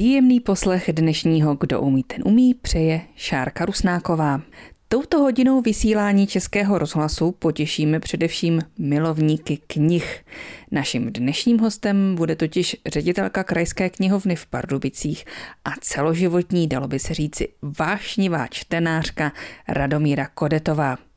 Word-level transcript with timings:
Příjemný 0.00 0.40
poslech 0.40 0.90
dnešního 0.92 1.56
Kdo 1.60 1.80
umí, 1.80 2.02
ten 2.02 2.22
umí, 2.24 2.54
přeje 2.54 3.00
Šárka 3.16 3.64
Rusnáková. 3.64 4.40
Touto 4.88 5.18
hodinou 5.18 5.60
vysílání 5.60 6.26
Českého 6.26 6.78
rozhlasu 6.78 7.32
potěšíme 7.32 8.00
především 8.00 8.60
milovníky 8.78 9.58
knih. 9.66 10.24
Naším 10.70 11.12
dnešním 11.12 11.58
hostem 11.58 12.14
bude 12.14 12.36
totiž 12.36 12.76
ředitelka 12.86 13.44
Krajské 13.44 13.90
knihovny 13.90 14.36
v 14.36 14.46
Pardubicích 14.46 15.24
a 15.64 15.70
celoživotní, 15.80 16.66
dalo 16.66 16.88
by 16.88 16.98
se 16.98 17.14
říci, 17.14 17.48
vášnivá 17.78 18.46
čtenářka 18.46 19.32
Radomíra 19.68 20.26
Kodetová. 20.26 21.09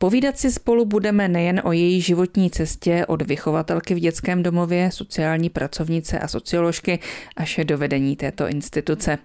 Povídat 0.00 0.38
si 0.38 0.52
spolu 0.52 0.84
budeme 0.84 1.28
nejen 1.28 1.60
o 1.64 1.72
její 1.72 2.00
životní 2.00 2.50
cestě 2.50 3.06
od 3.06 3.22
vychovatelky 3.22 3.94
v 3.94 3.98
dětském 3.98 4.42
domově, 4.42 4.90
sociální 4.92 5.50
pracovnice 5.50 6.18
a 6.18 6.28
socioložky 6.28 6.98
až 7.36 7.60
do 7.64 7.78
vedení 7.78 8.16
této 8.16 8.48
instituce. 8.48 9.18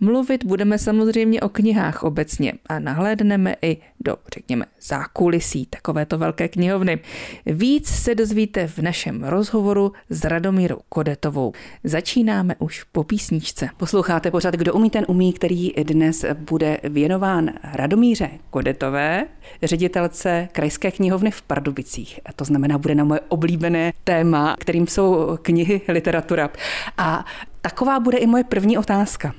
Mluvit 0.00 0.44
budeme 0.44 0.78
samozřejmě 0.78 1.40
o 1.40 1.48
knihách 1.48 2.02
obecně 2.02 2.52
a 2.66 2.78
nahlédneme 2.78 3.56
i 3.62 3.76
do, 4.00 4.16
řekněme, 4.34 4.64
zákulisí 4.82 5.66
takovéto 5.66 6.18
velké 6.18 6.48
knihovny. 6.48 6.98
Víc 7.46 7.88
se 7.88 8.14
dozvíte 8.14 8.66
v 8.66 8.78
našem 8.78 9.24
rozhovoru 9.24 9.92
s 10.10 10.24
Radomírou 10.24 10.78
Kodetovou. 10.88 11.52
Začínáme 11.84 12.54
už 12.58 12.82
po 12.82 13.04
písničce. 13.04 13.68
Posloucháte 13.76 14.30
pořád 14.30 14.54
Kdo 14.54 14.74
umí, 14.74 14.90
ten 14.90 15.04
umí, 15.08 15.32
který 15.32 15.72
dnes 15.82 16.24
bude 16.34 16.78
věnován 16.84 17.50
Radomíře 17.74 18.30
Kodetové, 18.50 19.26
ředitelce 19.62 20.19
edice 20.20 20.48
Krajské 20.52 20.90
knihovny 20.90 21.30
v 21.30 21.42
Pardubicích. 21.42 22.20
A 22.24 22.32
to 22.32 22.44
znamená, 22.44 22.78
bude 22.78 22.94
na 22.94 23.04
moje 23.04 23.20
oblíbené 23.28 23.92
téma, 24.04 24.56
kterým 24.58 24.86
jsou 24.86 25.38
knihy, 25.42 25.80
literatura. 25.88 26.50
A 26.98 27.24
taková 27.60 28.00
bude 28.00 28.18
i 28.18 28.26
moje 28.26 28.44
první 28.44 28.78
otázka. 28.78 29.34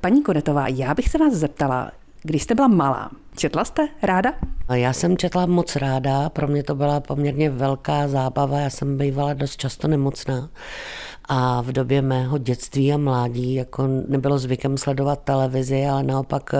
Paní 0.00 0.22
Kodetová, 0.22 0.68
já 0.68 0.94
bych 0.94 1.08
se 1.08 1.18
vás 1.18 1.32
zeptala, 1.32 1.90
když 2.22 2.42
jste 2.42 2.54
byla 2.54 2.68
malá, 2.68 3.10
četla 3.36 3.64
jste 3.64 3.88
ráda? 4.02 4.32
Já 4.74 4.92
jsem 4.92 5.16
četla 5.16 5.46
moc 5.46 5.76
ráda, 5.76 6.28
pro 6.28 6.48
mě 6.48 6.62
to 6.62 6.74
byla 6.74 7.00
poměrně 7.00 7.50
velká 7.50 8.08
zábava, 8.08 8.58
já 8.58 8.70
jsem 8.70 8.98
bývala 8.98 9.34
dost 9.34 9.56
často 9.56 9.88
nemocná 9.88 10.50
a 11.24 11.62
v 11.62 11.72
době 11.72 12.02
mého 12.02 12.38
dětství 12.38 12.92
a 12.92 12.96
mládí 12.96 13.54
jako 13.54 13.86
nebylo 14.08 14.38
zvykem 14.38 14.78
sledovat 14.78 15.20
televizi, 15.24 15.86
ale 15.86 16.02
naopak 16.02 16.54
eh, 16.54 16.58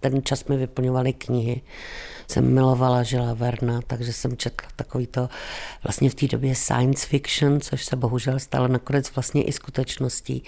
ten 0.00 0.22
čas 0.22 0.44
mi 0.44 0.56
vyplňovaly 0.56 1.12
knihy 1.12 1.62
jsem 2.28 2.54
milovala 2.54 3.02
Žila 3.02 3.34
Verna, 3.34 3.80
takže 3.86 4.12
jsem 4.12 4.36
četla 4.36 4.68
takový 4.76 5.06
to 5.06 5.28
vlastně 5.84 6.10
v 6.10 6.14
té 6.14 6.26
době 6.26 6.54
science 6.54 7.06
fiction, 7.06 7.60
což 7.60 7.84
se 7.84 7.96
bohužel 7.96 8.38
stalo 8.38 8.68
nakonec 8.68 9.14
vlastně 9.14 9.42
i 9.42 9.52
skutečností. 9.52 10.42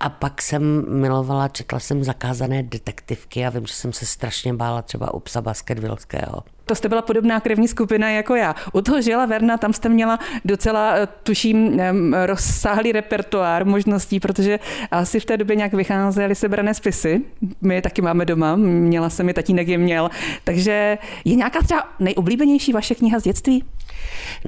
A 0.00 0.08
pak 0.08 0.42
jsem 0.42 0.84
milovala, 1.00 1.48
četla 1.48 1.80
jsem 1.80 2.04
zakázané 2.04 2.62
detektivky 2.62 3.46
a 3.46 3.50
vím, 3.50 3.66
že 3.66 3.74
jsem 3.74 3.92
se 3.92 4.06
strašně 4.06 4.54
bála 4.54 4.82
třeba 4.82 5.14
u 5.14 5.20
psa 5.20 5.40
Baskervillského. 5.40 6.42
To 6.64 6.74
jste 6.74 6.88
byla 6.88 7.02
podobná 7.02 7.40
krevní 7.40 7.68
skupina 7.68 8.10
jako 8.10 8.34
já. 8.34 8.54
U 8.72 8.80
toho 8.80 9.02
Žila 9.02 9.26
Verna 9.26 9.58
tam 9.58 9.72
jste 9.72 9.88
měla 9.88 10.18
docela, 10.44 10.94
eh, 10.96 11.08
tuším, 11.22 11.80
rozsáhlý 12.26 12.92
repertoár 12.92 13.66
možností, 13.66 14.20
protože 14.20 14.58
asi 14.90 15.20
v 15.20 15.24
té 15.24 15.36
době 15.36 15.56
nějak 15.56 15.72
vycházely 15.72 16.34
sebrané 16.34 16.74
spisy. 16.74 17.24
My 17.60 17.74
je 17.74 17.82
taky 17.82 18.02
máme 18.02 18.24
doma, 18.24 18.56
měla 18.56 19.10
jsem 19.10 19.28
je, 19.28 19.34
tatínek 19.34 19.68
je 19.68 19.78
měl. 19.78 20.10
Takže 20.44 20.98
je 21.24 21.34
nějaká 21.34 21.62
třeba 21.62 21.88
nejoblíbenější 21.98 22.72
vaše 22.72 22.94
kniha 22.94 23.20
z 23.20 23.22
dětství? 23.22 23.64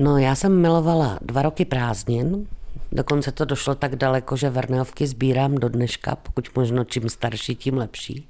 No, 0.00 0.18
já 0.18 0.34
jsem 0.34 0.60
milovala 0.60 1.18
dva 1.22 1.42
roky 1.42 1.64
prázdnin, 1.64 2.46
Dokonce 2.94 3.32
to 3.32 3.44
došlo 3.44 3.74
tak 3.74 3.96
daleko, 3.96 4.36
že 4.36 4.50
Verneovky 4.50 5.06
sbírám 5.06 5.54
do 5.54 5.68
dneška, 5.68 6.16
pokud 6.16 6.48
možno 6.56 6.84
čím 6.84 7.08
starší, 7.08 7.54
tím 7.54 7.76
lepší. 7.76 8.28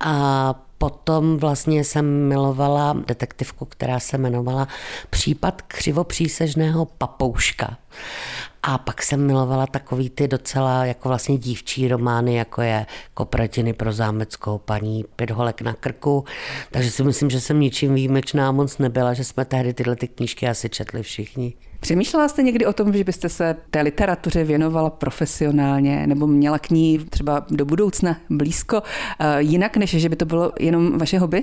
A 0.00 0.54
potom 0.84 1.36
vlastně 1.36 1.84
jsem 1.84 2.28
milovala 2.28 2.96
detektivku, 3.06 3.64
která 3.64 4.00
se 4.00 4.16
jmenovala 4.16 4.68
Případ 5.10 5.62
křivopřísežného 5.62 6.84
papouška. 6.84 7.78
A 8.66 8.78
pak 8.78 9.02
jsem 9.02 9.26
milovala 9.26 9.66
takový 9.66 10.10
ty 10.10 10.28
docela 10.28 10.84
jako 10.84 11.08
vlastně 11.08 11.38
dívčí 11.38 11.88
romány, 11.88 12.34
jako 12.34 12.62
je 12.62 12.86
Kopratiny 13.14 13.72
pro 13.72 13.92
zámeckou 13.92 14.58
paní, 14.58 15.04
Pět 15.16 15.30
holek 15.30 15.62
na 15.62 15.72
krku. 15.72 16.24
Takže 16.70 16.90
si 16.90 17.04
myslím, 17.04 17.30
že 17.30 17.40
jsem 17.40 17.60
ničím 17.60 17.94
výjimečná 17.94 18.52
moc 18.52 18.78
nebyla, 18.78 19.14
že 19.14 19.24
jsme 19.24 19.44
tehdy 19.44 19.74
tyhle 19.74 19.96
ty 19.96 20.08
knížky 20.08 20.48
asi 20.48 20.68
četli 20.68 21.02
všichni. 21.02 21.54
Přemýšlela 21.80 22.28
jste 22.28 22.42
někdy 22.42 22.66
o 22.66 22.72
tom, 22.72 22.92
že 22.92 23.04
byste 23.04 23.28
se 23.28 23.56
té 23.70 23.80
literatuře 23.80 24.44
věnovala 24.44 24.90
profesionálně 24.90 26.06
nebo 26.06 26.26
měla 26.26 26.58
k 26.58 26.70
ní 26.70 26.98
třeba 26.98 27.46
do 27.50 27.64
budoucna 27.64 28.16
blízko, 28.30 28.82
eh, 29.18 29.42
jinak 29.42 29.76
než 29.76 29.90
že 29.90 30.08
by 30.08 30.16
to 30.16 30.24
bylo 30.24 30.52
jenom 30.60 30.98
vaše 30.98 31.18
hobby? 31.18 31.42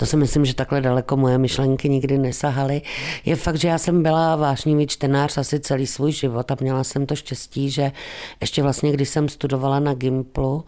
To 0.00 0.06
si 0.06 0.16
myslím, 0.16 0.44
že 0.44 0.54
takhle 0.54 0.80
daleko 0.80 1.16
moje 1.16 1.38
myšlenky 1.38 1.88
nikdy 1.88 2.18
nesahaly. 2.18 2.82
Je 3.24 3.36
fakt, 3.36 3.56
že 3.56 3.68
já 3.68 3.78
jsem 3.78 4.02
byla 4.02 4.36
vášnivý 4.36 4.86
čtenář 4.86 5.38
asi 5.38 5.60
celý 5.60 5.86
svůj 5.86 6.12
život 6.12 6.50
a 6.50 6.56
měla 6.60 6.84
jsem 6.84 7.06
to 7.06 7.16
štěstí, 7.16 7.70
že 7.70 7.92
ještě 8.40 8.62
vlastně, 8.62 8.92
když 8.92 9.08
jsem 9.08 9.28
studovala 9.28 9.80
na 9.80 9.94
Gimplu, 9.94 10.64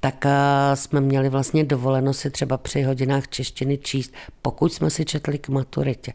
tak 0.00 0.26
eh, 0.26 0.30
jsme 0.74 1.00
měli 1.00 1.28
vlastně 1.28 1.64
dovoleno 1.64 2.12
si 2.12 2.30
třeba 2.30 2.56
při 2.56 2.82
hodinách 2.82 3.28
češtiny 3.28 3.78
číst, 3.78 4.14
pokud 4.42 4.72
jsme 4.72 4.90
si 4.90 5.04
četli 5.04 5.38
k 5.38 5.48
maturitě. 5.48 6.12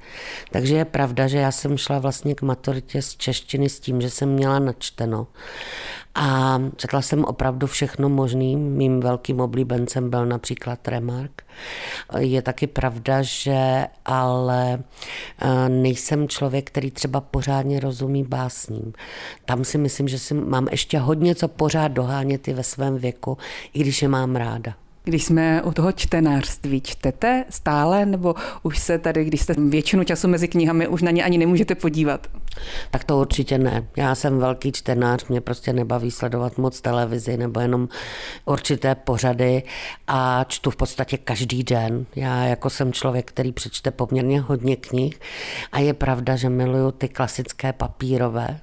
Takže 0.51 0.75
je 0.75 0.85
pravda, 0.85 1.27
že 1.27 1.37
já 1.37 1.51
jsem 1.51 1.77
šla 1.77 1.99
vlastně 1.99 2.35
k 2.35 2.41
maturitě 2.41 3.01
z 3.01 3.15
češtiny 3.15 3.69
s 3.69 3.79
tím, 3.79 4.01
že 4.01 4.09
jsem 4.09 4.29
měla 4.29 4.59
načteno. 4.59 5.27
A 6.15 6.61
četla 6.75 7.01
jsem 7.01 7.25
opravdu 7.25 7.67
všechno 7.67 8.09
možný. 8.09 8.55
Mým 8.55 8.99
velkým 8.99 9.39
oblíbencem 9.39 10.09
byl 10.09 10.25
například 10.25 10.87
Remark. 10.87 11.43
Je 12.17 12.41
taky 12.41 12.67
pravda, 12.67 13.21
že 13.21 13.85
ale 14.05 14.79
eh, 15.41 15.69
nejsem 15.69 16.27
člověk, 16.27 16.67
který 16.67 16.91
třeba 16.91 17.21
pořádně 17.21 17.79
rozumí 17.79 18.23
básním. 18.23 18.93
Tam 19.45 19.63
si 19.63 19.77
myslím, 19.77 20.07
že 20.07 20.19
si 20.19 20.33
mám 20.33 20.67
ještě 20.71 20.99
hodně 20.99 21.35
co 21.35 21.47
pořád 21.47 21.87
dohánět 21.87 22.47
i 22.47 22.53
ve 22.53 22.63
svém 22.63 22.97
věku, 22.97 23.37
i 23.73 23.79
když 23.79 24.01
je 24.01 24.07
mám 24.07 24.35
ráda. 24.35 24.73
Když 25.03 25.23
jsme 25.23 25.61
u 25.63 25.71
toho 25.71 25.91
čtenářství, 25.91 26.81
čtete 26.81 27.45
stále, 27.49 28.05
nebo 28.05 28.35
už 28.63 28.79
se 28.79 28.97
tady, 28.97 29.25
když 29.25 29.41
jste 29.41 29.53
většinu 29.69 30.03
času 30.03 30.27
mezi 30.27 30.47
knihami, 30.47 30.87
už 30.87 31.01
na 31.01 31.11
ně 31.11 31.23
ani 31.23 31.37
nemůžete 31.37 31.75
podívat? 31.75 32.27
Tak 32.91 33.03
to 33.03 33.17
určitě 33.17 33.57
ne. 33.57 33.87
Já 33.97 34.15
jsem 34.15 34.39
velký 34.39 34.71
čtenář, 34.71 35.25
mě 35.25 35.41
prostě 35.41 35.73
nebaví 35.73 36.11
sledovat 36.11 36.57
moc 36.57 36.81
televizi 36.81 37.37
nebo 37.37 37.59
jenom 37.59 37.89
určité 38.45 38.95
pořady 38.95 39.63
a 40.07 40.45
čtu 40.47 40.71
v 40.71 40.75
podstatě 40.75 41.17
každý 41.17 41.63
den. 41.63 42.05
Já 42.15 42.43
jako 42.43 42.69
jsem 42.69 42.93
člověk, 42.93 43.27
který 43.27 43.51
přečte 43.51 43.91
poměrně 43.91 44.41
hodně 44.41 44.75
knih 44.75 45.19
a 45.71 45.79
je 45.79 45.93
pravda, 45.93 46.35
že 46.35 46.49
miluju 46.49 46.91
ty 46.91 47.09
klasické 47.09 47.73
papírové, 47.73 48.59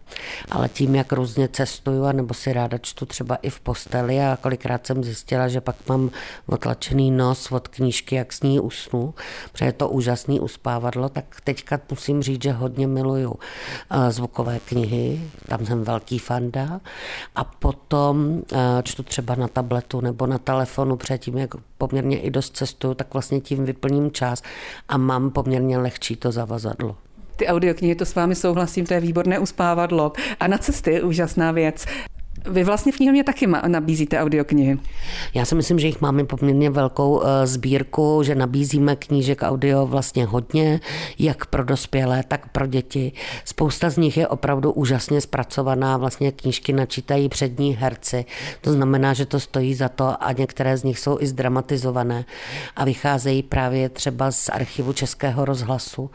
ale 0.50 0.69
tím, 0.69 0.94
jak 0.94 1.12
různě 1.12 1.49
cestuju 1.49 2.05
a 2.05 2.12
nebo 2.12 2.34
si 2.34 2.53
ráda 2.53 2.78
čtu 2.78 3.06
třeba 3.06 3.37
i 3.37 3.50
v 3.50 3.60
posteli 3.60 4.20
a 4.20 4.38
kolikrát 4.41 4.87
jsem 4.87 5.05
zjistila, 5.05 5.49
že 5.49 5.60
pak 5.60 5.76
mám 5.88 6.10
otlačený 6.47 7.10
nos 7.10 7.53
od 7.53 7.69
knížky, 7.69 8.15
jak 8.15 8.32
s 8.32 8.43
ní 8.43 8.60
usnu, 8.60 9.15
protože 9.53 9.65
je 9.65 9.72
to 9.72 9.88
úžasný 9.88 10.41
uspávadlo, 10.41 11.09
tak 11.09 11.25
teďka 11.44 11.81
musím 11.91 12.22
říct, 12.22 12.43
že 12.43 12.53
hodně 12.53 12.87
miluju 12.87 13.34
zvukové 14.08 14.58
knihy, 14.58 15.20
tam 15.48 15.66
jsem 15.66 15.84
velký 15.84 16.18
fanda 16.18 16.80
a 17.34 17.44
potom 17.44 18.42
eh, 18.52 18.56
čtu 18.82 19.02
třeba 19.02 19.34
na 19.34 19.48
tabletu 19.48 20.00
nebo 20.00 20.26
na 20.26 20.38
telefonu, 20.38 20.96
předtím, 20.96 21.38
jak 21.38 21.54
poměrně 21.78 22.20
i 22.20 22.30
dost 22.30 22.56
cestuju, 22.56 22.94
tak 22.94 23.12
vlastně 23.12 23.40
tím 23.40 23.64
vyplním 23.64 24.10
čas 24.10 24.42
a 24.88 24.96
mám 24.96 25.30
poměrně 25.30 25.78
lehčí 25.78 26.16
to 26.16 26.32
zavazadlo 26.32 26.96
ty 27.38 27.46
audioknihy, 27.46 27.94
to 27.94 28.04
s 28.04 28.14
vámi 28.14 28.34
souhlasím, 28.34 28.86
to 28.86 28.94
je 28.94 29.00
výborné 29.00 29.38
uspávadlo. 29.38 30.12
A 30.40 30.46
na 30.46 30.58
cesty 30.58 31.02
úžasná 31.02 31.52
věc. 31.52 31.86
Vy 32.47 32.65
vlastně 32.65 32.93
v 32.93 32.97
knihovně 32.97 33.25
taky 33.25 33.47
nabízíte 33.66 34.20
audioknihy. 34.20 34.79
Já 35.35 35.44
si 35.44 35.55
myslím, 35.55 35.79
že 35.79 35.87
jich 35.87 36.00
máme 36.00 36.25
poměrně 36.25 36.70
velkou 36.70 37.23
eh, 37.23 37.46
sbírku, 37.46 38.23
že 38.23 38.35
nabízíme 38.35 38.96
knížek 38.96 39.43
audio 39.43 39.87
vlastně 39.87 40.25
hodně, 40.25 40.81
jak 41.19 41.46
pro 41.46 41.64
dospělé, 41.64 42.23
tak 42.29 42.52
pro 42.52 42.67
děti. 42.67 43.12
Spousta 43.44 43.90
z 43.90 43.96
nich 43.96 44.17
je 44.17 44.29
opravdu 44.29 44.73
úžasně 44.73 45.20
zpracovaná, 45.20 45.96
vlastně 45.96 46.32
knížky 46.32 46.73
načítají 46.73 47.29
přední 47.29 47.76
herci. 47.76 48.25
To 48.61 48.73
znamená, 48.73 49.14
že 49.14 49.26
to 49.26 49.41
stojí 49.41 49.75
za 49.75 49.88
to 49.88 50.25
a 50.25 50.32
některé 50.32 50.76
z 50.76 50.84
nich 50.84 50.99
jsou 50.99 51.19
i 51.20 51.26
zdramatizované 51.26 52.25
a 52.76 52.84
vycházejí 52.84 53.43
právě 53.43 53.88
třeba 53.88 54.31
z 54.31 54.49
archivu 54.49 54.93
Českého 54.93 55.44
rozhlasu. 55.44 56.11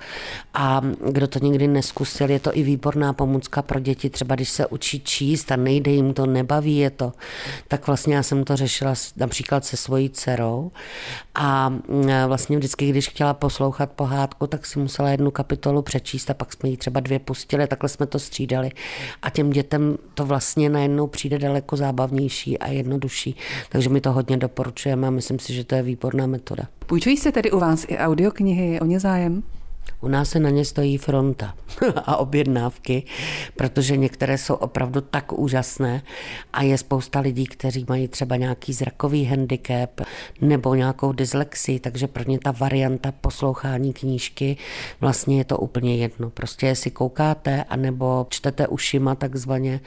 A 0.53 0.81
kdo 1.11 1.27
to 1.27 1.39
nikdy 1.39 1.67
neskusil, 1.67 2.29
je 2.29 2.39
to 2.39 2.57
i 2.57 2.63
výborná 2.63 3.13
pomůcka 3.13 3.61
pro 3.61 3.79
děti, 3.79 4.09
třeba 4.09 4.35
když 4.35 4.49
se 4.49 4.67
učí 4.67 4.99
číst 4.99 5.51
a 5.51 5.55
nejde 5.55 5.91
jim 5.91 6.12
to 6.13 6.25
nebaví 6.25 6.77
je 6.77 6.89
to. 6.89 7.11
Tak 7.67 7.87
vlastně 7.87 8.15
já 8.15 8.23
jsem 8.23 8.43
to 8.43 8.55
řešila 8.55 8.93
například 9.17 9.65
se 9.65 9.77
svojí 9.77 10.09
dcerou 10.09 10.71
a 11.35 11.69
mm, 11.69 11.81
vlastně 12.27 12.57
vždycky, 12.57 12.89
když 12.89 13.09
chtěla 13.09 13.33
poslouchat 13.33 13.91
pohádku, 13.91 14.47
tak 14.47 14.65
si 14.65 14.79
musela 14.79 15.09
jednu 15.09 15.31
kapitolu 15.31 15.81
přečíst 15.81 16.29
a 16.29 16.33
pak 16.33 16.53
jsme 16.53 16.69
jí 16.69 16.77
třeba 16.77 16.99
dvě 16.99 17.19
pustili, 17.19 17.67
takhle 17.67 17.89
jsme 17.89 18.05
to 18.05 18.19
střídali. 18.19 18.71
A 19.21 19.29
těm 19.29 19.49
dětem 19.49 19.97
to 20.13 20.25
vlastně 20.25 20.69
najednou 20.69 21.07
přijde 21.07 21.39
daleko 21.39 21.75
zábavnější 21.77 22.59
a 22.59 22.67
jednodušší. 22.67 23.35
Takže 23.69 23.89
my 23.89 24.01
to 24.01 24.11
hodně 24.11 24.37
doporučujeme 24.37 25.07
a 25.07 25.09
myslím 25.09 25.39
si, 25.39 25.53
že 25.53 25.63
to 25.63 25.75
je 25.75 25.81
výborná 25.81 26.27
metoda. 26.27 26.63
Půjčují 26.85 27.17
se 27.17 27.31
tedy 27.31 27.51
u 27.51 27.59
vás 27.59 27.85
i 27.87 27.97
audioknihy? 27.97 28.79
O 28.79 28.85
ně 28.85 28.99
zájem? 28.99 29.43
U 30.03 30.07
nás 30.07 30.29
se 30.29 30.39
na 30.39 30.49
ně 30.49 30.65
stojí 30.65 30.97
fronta 30.97 31.55
a 31.95 32.17
objednávky, 32.17 33.03
protože 33.55 33.97
některé 33.97 34.37
jsou 34.37 34.53
opravdu 34.53 35.01
tak 35.01 35.33
úžasné 35.33 36.01
a 36.53 36.63
je 36.63 36.77
spousta 36.77 37.19
lidí, 37.19 37.45
kteří 37.45 37.85
mají 37.89 38.07
třeba 38.07 38.35
nějaký 38.35 38.73
zrakový 38.73 39.25
handicap 39.25 40.01
nebo 40.41 40.75
nějakou 40.75 41.11
dyslexii, 41.11 41.79
takže 41.79 42.07
pro 42.07 42.23
ně 42.23 42.39
ta 42.39 42.51
varianta 42.51 43.11
poslouchání 43.11 43.93
knížky 43.93 44.57
vlastně 45.01 45.37
je 45.37 45.43
to 45.43 45.57
úplně 45.57 45.95
jedno. 45.95 46.29
Prostě 46.29 46.67
jestli 46.67 46.91
koukáte 46.91 47.63
anebo 47.63 48.27
čtete 48.29 48.67
ušima 48.67 49.15
takzvaně, 49.15 49.79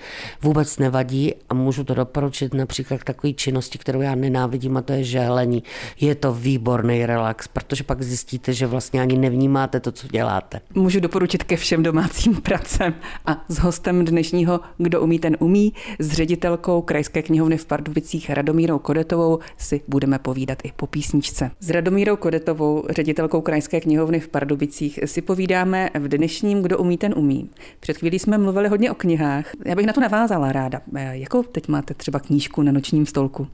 vůbec 0.43 0.79
nevadí 0.79 1.35
a 1.49 1.55
můžu 1.55 1.85
to 1.85 1.95
doporučit 1.95 2.55
například 2.55 3.01
k 3.01 3.05
takové 3.05 3.33
činnosti, 3.33 3.79
kterou 3.79 4.01
já 4.01 4.15
nenávidím 4.15 4.77
a 4.77 4.83
to 4.83 4.93
je 4.93 5.05
žehlení. 5.05 5.63
Je 6.01 6.15
to 6.15 6.35
výborný 6.35 7.07
relax, 7.07 7.49
protože 7.49 7.85
pak 7.85 8.03
zjistíte, 8.03 8.53
že 8.53 8.67
vlastně 8.67 9.01
ani 9.01 9.19
nevnímáte 9.19 9.81
to, 9.81 9.93
co 9.93 10.06
děláte. 10.11 10.61
Můžu 10.75 11.01
doporučit 11.01 11.45
ke 11.45 11.57
všem 11.57 11.83
domácím 11.83 12.37
pracem 12.43 12.95
a 13.27 13.45
s 13.49 13.59
hostem 13.59 14.05
dnešního 14.05 14.61
Kdo 14.79 15.03
umí, 15.03 15.19
ten 15.19 15.37
umí, 15.41 15.73
s 15.99 16.13
ředitelkou 16.13 16.83
Krajské 16.83 17.23
knihovny 17.23 17.57
v 17.57 17.67
Pardubicích 17.67 18.31
Radomírou 18.31 18.79
Kodetovou 18.79 19.39
si 19.57 19.81
budeme 19.89 20.19
povídat 20.19 20.59
i 20.65 20.73
po 20.77 20.87
písničce. 20.87 21.51
S 21.61 21.71
Radomírou 21.71 22.17
Kodetovou, 22.17 22.85
ředitelkou 22.91 23.41
Krajské 23.41 23.81
knihovny 23.81 24.21
v 24.21 24.29
Pardubicích, 24.29 24.99
si 25.05 25.23
povídáme 25.23 25.91
v 25.99 26.09
dnešním 26.09 26.63
Kdo 26.63 26.79
umí, 26.79 26.99
ten 26.99 27.15
umí. 27.17 27.51
Před 27.81 27.97
chvílí 27.97 28.19
jsme 28.19 28.39
mluvili 28.39 28.69
hodně 28.69 28.91
o 28.91 28.95
knihách. 28.95 29.53
Já 29.65 29.75
bych 29.75 29.87
na 29.87 29.93
to 29.93 30.01
navázala 30.01 30.53
ráda. 30.53 30.81
Jakou 31.11 31.43
teď 31.43 31.69
máte 31.69 31.95
třeba 31.95 32.21
knížku 32.21 32.63
na 32.63 32.73
nočním 32.73 33.07
stolku? 33.07 33.47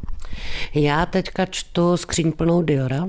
Já 0.74 1.06
teďka 1.06 1.46
čtu 1.46 1.96
skříň 1.96 2.32
plnou 2.32 2.62
Diora, 2.62 3.08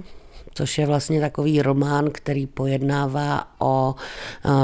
což 0.53 0.77
je 0.77 0.85
vlastně 0.85 1.21
takový 1.21 1.61
román, 1.61 2.09
který 2.11 2.47
pojednává 2.47 3.47
o 3.59 3.95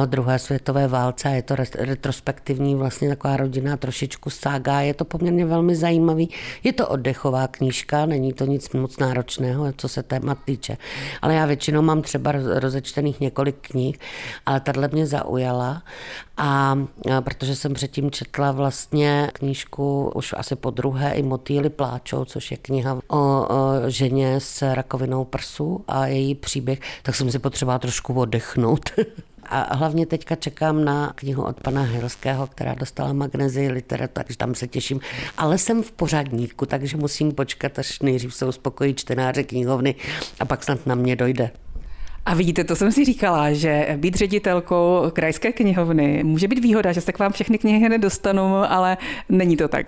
druhé 0.05 0.39
světové 0.39 0.87
válce 0.87 1.29
a 1.29 1.31
je 1.31 1.41
to 1.41 1.55
retrospektivní 1.77 2.75
vlastně 2.75 3.09
taková 3.09 3.37
rodina 3.37 3.77
trošičku 3.77 4.29
sága. 4.29 4.81
Je 4.81 4.93
to 4.93 5.05
poměrně 5.05 5.45
velmi 5.45 5.75
zajímavý. 5.75 6.29
Je 6.63 6.73
to 6.73 6.87
oddechová 6.87 7.47
knížka, 7.47 8.05
není 8.05 8.33
to 8.33 8.45
nic 8.45 8.69
moc 8.71 8.97
náročného, 8.97 9.73
co 9.77 9.87
se 9.87 10.03
témat 10.03 10.37
týče. 10.45 10.77
Ale 11.21 11.33
já 11.33 11.45
většinou 11.45 11.81
mám 11.81 12.01
třeba 12.01 12.31
rozečtených 12.59 13.19
několik 13.19 13.55
knih, 13.61 13.99
ale 14.45 14.59
tahle 14.59 14.89
mě 14.91 15.07
zaujala 15.07 15.83
a 16.39 16.75
protože 17.19 17.55
jsem 17.55 17.73
předtím 17.73 18.11
četla 18.11 18.51
vlastně 18.51 19.29
knížku 19.33 20.11
už 20.15 20.35
asi 20.37 20.55
po 20.55 20.69
druhé 20.69 21.11
i 21.11 21.23
Motýly 21.23 21.69
pláčou, 21.69 22.25
což 22.25 22.51
je 22.51 22.57
kniha 22.57 22.99
o, 23.07 23.17
o 23.17 23.47
ženě 23.87 24.39
s 24.39 24.73
rakovinou 24.73 25.25
prsu 25.25 25.83
a 25.87 26.07
její 26.07 26.35
příběh, 26.35 26.79
tak 27.03 27.15
jsem 27.15 27.31
si 27.31 27.39
potřebovala 27.39 27.79
trošku 27.79 28.13
oddechnout. 28.13 28.89
A 29.51 29.75
hlavně 29.75 30.05
teďka 30.05 30.35
čekám 30.35 30.85
na 30.85 31.13
knihu 31.15 31.43
od 31.43 31.61
pana 31.61 31.81
Hilského, 31.81 32.47
která 32.47 32.73
dostala 32.73 33.13
magnezii 33.13 33.71
literat, 33.71 34.11
takže 34.13 34.37
tam 34.37 34.55
se 34.55 34.67
těším. 34.67 34.99
Ale 35.37 35.57
jsem 35.57 35.83
v 35.83 35.91
pořadníku, 35.91 36.65
takže 36.65 36.97
musím 36.97 37.31
počkat, 37.31 37.79
až 37.79 37.99
nejdřív 37.99 38.35
se 38.35 38.45
uspokojí 38.45 38.93
čtenáře 38.93 39.43
knihovny 39.43 39.95
a 40.39 40.45
pak 40.45 40.63
snad 40.63 40.85
na 40.85 40.95
mě 40.95 41.15
dojde. 41.15 41.51
A 42.29 42.33
vidíte, 42.33 42.63
to 42.63 42.75
jsem 42.75 42.91
si 42.91 43.05
říkala, 43.05 43.53
že 43.53 43.87
být 43.97 44.15
ředitelkou 44.15 45.03
krajské 45.13 45.51
knihovny 45.51 46.23
může 46.23 46.47
být 46.47 46.59
výhoda, 46.59 46.91
že 46.91 47.01
se 47.01 47.11
k 47.11 47.19
vám 47.19 47.31
všechny 47.31 47.57
knihy 47.57 47.89
nedostanou, 47.89 48.55
ale 48.55 48.97
není 49.29 49.57
to 49.57 49.67
tak. 49.67 49.85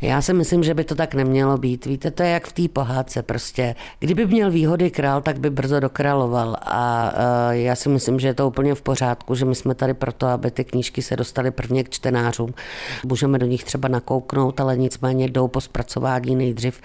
Já 0.00 0.22
si 0.22 0.32
myslím, 0.32 0.62
že 0.62 0.74
by 0.74 0.84
to 0.84 0.94
tak 0.94 1.14
nemělo 1.14 1.58
být. 1.58 1.86
Víte, 1.86 2.10
to 2.10 2.22
je 2.22 2.28
jak 2.28 2.46
v 2.46 2.52
té 2.52 2.68
pohádce 2.68 3.22
prostě. 3.22 3.74
Kdyby 3.98 4.26
měl 4.26 4.50
výhody 4.50 4.90
král, 4.90 5.20
tak 5.20 5.38
by 5.40 5.50
brzo 5.50 5.80
dokráloval. 5.80 6.56
A 6.60 7.12
uh, 7.12 7.54
já 7.54 7.74
si 7.74 7.88
myslím, 7.88 8.20
že 8.20 8.28
je 8.28 8.34
to 8.34 8.48
úplně 8.48 8.74
v 8.74 8.82
pořádku, 8.82 9.34
že 9.34 9.44
my 9.44 9.54
jsme 9.54 9.74
tady 9.74 9.94
proto, 9.94 10.26
aby 10.26 10.50
ty 10.50 10.64
knížky 10.64 11.02
se 11.02 11.16
dostaly 11.16 11.50
prvně 11.50 11.84
k 11.84 11.90
čtenářům. 11.90 12.54
Můžeme 13.06 13.38
do 13.38 13.46
nich 13.46 13.64
třeba 13.64 13.88
nakouknout, 13.88 14.60
ale 14.60 14.76
nicméně 14.76 15.28
jdou 15.28 15.48
po 15.48 15.60
zpracování 15.60 16.36
nejdřív 16.36 16.80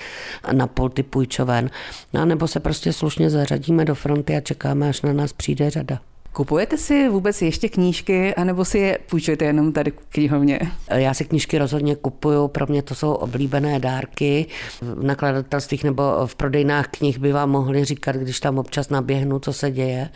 na 0.51 0.67
pulty 0.67 1.03
půjčoven. 1.03 1.69
No, 2.13 2.25
nebo 2.25 2.47
se 2.47 2.59
prostě 2.59 2.93
slušně 2.93 3.29
zařadíme 3.29 3.85
do 3.85 3.95
fronty 3.95 4.35
a 4.35 4.41
čekáme 4.41 4.74
čekáme, 4.75 4.89
až 4.89 5.01
na 5.01 5.13
nás 5.13 5.33
přijde 5.33 5.69
řada. 5.69 5.99
Kupujete 6.33 6.77
si 6.77 7.09
vůbec 7.09 7.41
ještě 7.41 7.69
knížky, 7.69 8.35
anebo 8.35 8.65
si 8.65 8.79
je 8.79 8.99
půjčujete 9.09 9.45
jenom 9.45 9.73
tady 9.73 9.91
v 9.91 10.05
knihovně? 10.09 10.59
Já 10.91 11.13
si 11.13 11.25
knížky 11.25 11.57
rozhodně 11.57 11.95
kupuju, 11.95 12.47
pro 12.47 12.65
mě 12.67 12.81
to 12.81 12.95
jsou 12.95 13.13
oblíbené 13.13 13.79
dárky. 13.79 14.45
V 14.81 15.03
nakladatelstvích 15.03 15.83
nebo 15.83 16.03
v 16.25 16.35
prodejnách 16.35 16.87
knih 16.87 17.17
by 17.17 17.31
vám 17.31 17.49
mohli 17.49 17.85
říkat, 17.85 18.15
když 18.15 18.39
tam 18.39 18.57
občas 18.57 18.89
naběhnu, 18.89 19.39
co 19.39 19.53
se 19.53 19.71
děje 19.71 20.09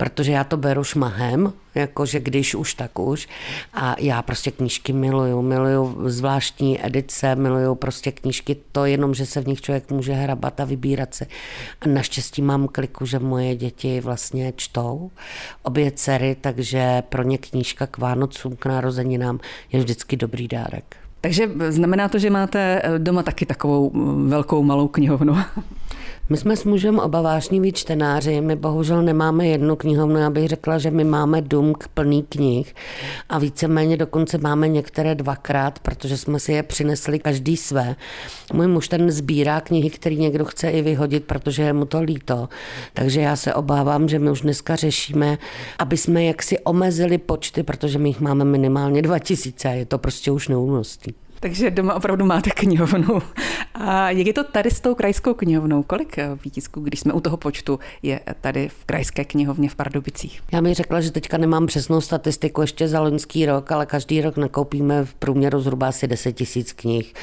protože 0.00 0.32
já 0.32 0.44
to 0.44 0.56
beru 0.56 0.84
šmahem, 0.84 1.52
jakože 1.74 2.20
když 2.20 2.54
už, 2.54 2.74
tak 2.74 2.98
už. 2.98 3.28
A 3.74 3.96
já 3.98 4.22
prostě 4.22 4.50
knížky 4.50 4.92
miluju, 4.92 5.42
miluju 5.42 6.08
zvláštní 6.08 6.86
edice, 6.86 7.34
miluju 7.34 7.74
prostě 7.74 8.12
knížky, 8.12 8.56
to 8.72 8.84
jenom, 8.84 9.14
že 9.14 9.26
se 9.26 9.40
v 9.40 9.46
nich 9.46 9.60
člověk 9.60 9.90
může 9.90 10.12
hrabat 10.12 10.60
a 10.60 10.64
vybírat 10.64 11.14
se. 11.14 11.26
A 11.80 11.88
naštěstí 11.88 12.42
mám 12.42 12.68
kliku, 12.68 13.06
že 13.06 13.18
moje 13.18 13.56
děti 13.56 14.00
vlastně 14.00 14.52
čtou, 14.56 15.10
obě 15.62 15.90
dcery, 15.90 16.36
takže 16.40 17.02
pro 17.08 17.22
ně 17.22 17.38
knížka 17.38 17.86
k 17.86 17.98
Vánocům, 17.98 18.56
k 18.56 18.66
narozeninám 18.66 19.38
je 19.72 19.80
vždycky 19.80 20.16
dobrý 20.16 20.48
dárek. 20.48 20.96
Takže 21.20 21.50
znamená 21.68 22.08
to, 22.08 22.18
že 22.18 22.30
máte 22.30 22.82
doma 22.98 23.22
taky 23.22 23.46
takovou 23.46 23.90
velkou 24.28 24.62
malou 24.62 24.88
knihovnu? 24.88 25.36
My 26.30 26.36
jsme 26.36 26.56
s 26.56 26.64
mužem 26.64 26.98
oba 26.98 27.22
vášniví 27.22 27.72
čtenáři, 27.72 28.40
my 28.40 28.56
bohužel 28.56 29.02
nemáme 29.02 29.46
jednu 29.46 29.76
knihovnu, 29.76 30.16
já 30.16 30.30
bych 30.30 30.48
řekla, 30.48 30.78
že 30.78 30.90
my 30.90 31.04
máme 31.04 31.42
dům 31.42 31.74
k 31.74 31.88
plný 31.88 32.22
knih 32.28 32.74
a 33.28 33.38
víceméně 33.38 33.96
dokonce 33.96 34.38
máme 34.38 34.68
některé 34.68 35.14
dvakrát, 35.14 35.78
protože 35.78 36.16
jsme 36.16 36.40
si 36.40 36.52
je 36.52 36.62
přinesli 36.62 37.18
každý 37.18 37.56
své. 37.56 37.96
Můj 38.52 38.66
muž 38.66 38.88
ten 38.88 39.10
sbírá 39.10 39.60
knihy, 39.60 39.90
který 39.90 40.16
někdo 40.16 40.44
chce 40.44 40.70
i 40.70 40.82
vyhodit, 40.82 41.24
protože 41.24 41.62
je 41.62 41.72
mu 41.72 41.84
to 41.84 42.00
líto. 42.00 42.48
Takže 42.94 43.20
já 43.20 43.36
se 43.36 43.54
obávám, 43.54 44.08
že 44.08 44.18
my 44.18 44.30
už 44.30 44.40
dneska 44.40 44.76
řešíme, 44.76 45.38
aby 45.78 45.96
jsme 45.96 46.24
jaksi 46.24 46.58
omezili 46.58 47.18
počty, 47.18 47.62
protože 47.62 47.98
my 47.98 48.08
jich 48.08 48.20
máme 48.20 48.44
minimálně 48.44 49.02
2000 49.02 49.68
a 49.68 49.72
je 49.72 49.86
to 49.86 49.98
prostě 49.98 50.30
už 50.30 50.48
neúnosný. 50.48 51.14
Takže 51.40 51.70
doma 51.70 51.94
opravdu 51.94 52.24
máte 52.24 52.50
knihovnu. 52.50 53.22
A 53.74 54.10
jak 54.10 54.26
je 54.26 54.32
to 54.32 54.44
tady 54.44 54.70
s 54.70 54.80
tou 54.80 54.94
krajskou 54.94 55.34
knihovnou? 55.34 55.82
Kolik 55.82 56.18
eh, 56.18 56.30
výtisků, 56.44 56.80
když 56.80 57.00
jsme 57.00 57.12
u 57.12 57.20
toho 57.20 57.36
počtu, 57.36 57.78
je 58.02 58.20
tady 58.40 58.68
v 58.68 58.84
krajské 58.84 59.24
knihovně 59.24 59.68
v 59.68 59.74
Pardubicích? 59.74 60.42
Já 60.52 60.62
bych 60.62 60.74
řekla, 60.74 61.00
že 61.00 61.10
teďka 61.10 61.38
nemám 61.38 61.66
přesnou 61.66 62.00
statistiku 62.00 62.60
ještě 62.60 62.88
za 62.88 63.00
loňský 63.00 63.46
rok, 63.46 63.72
ale 63.72 63.86
každý 63.86 64.20
rok 64.20 64.36
nakoupíme 64.36 65.04
v 65.04 65.14
průměru 65.14 65.60
zhruba 65.60 65.88
asi 65.88 66.06
10 66.06 66.32
tisíc 66.32 66.72
knih, 66.72 67.14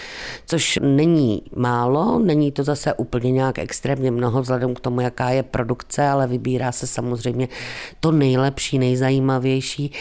což 0.46 0.80
není 0.82 1.42
málo, 1.56 2.20
není 2.20 2.52
to 2.52 2.64
zase 2.64 2.94
úplně 2.94 3.32
nějak 3.32 3.60
extrémně 3.60 4.12
mnoho 4.12 4.42
vzhledem 4.42 4.76
k 4.76 4.80
tomu, 4.80 5.02
jaká 5.02 5.30
je 5.30 5.44
produkce, 5.44 6.08
ale 6.08 6.28
vybírá 6.28 6.72
se 6.72 6.88
samozřejmě 6.88 7.48
to 8.00 8.12
nejlepší, 8.12 8.80
nejzajímavější. 8.80 9.92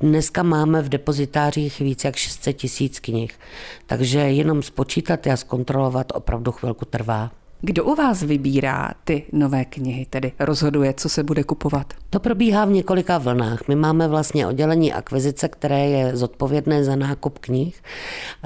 Dneska 0.00 0.42
máme 0.42 0.82
v 0.82 0.88
depozitářích 0.88 1.78
více 1.78 2.08
jak 2.08 2.16
600 2.16 2.56
tisíc 2.56 3.00
knih. 3.00 3.38
Takže 3.86 4.18
jenom 4.18 4.62
spočítat 4.62 5.26
a 5.26 5.36
zkontrolovat 5.36 6.12
opravdu 6.14 6.52
chvilku 6.52 6.84
trvá. 6.84 7.30
Kdo 7.60 7.84
u 7.84 7.94
vás 7.94 8.22
vybírá 8.22 8.90
ty 9.04 9.22
nové 9.32 9.64
knihy, 9.64 10.06
tedy 10.10 10.32
rozhoduje, 10.38 10.94
co 10.96 11.08
se 11.08 11.22
bude 11.22 11.44
kupovat? 11.44 11.94
To 12.10 12.20
probíhá 12.20 12.64
v 12.64 12.70
několika 12.70 13.18
vlnách. 13.18 13.68
My 13.68 13.76
máme 13.76 14.08
vlastně 14.08 14.46
oddělení 14.46 14.92
akvizice, 14.92 15.48
které 15.48 15.88
je 15.88 16.16
zodpovědné 16.16 16.84
za 16.84 16.96
nákup 16.96 17.38
knih. 17.38 17.82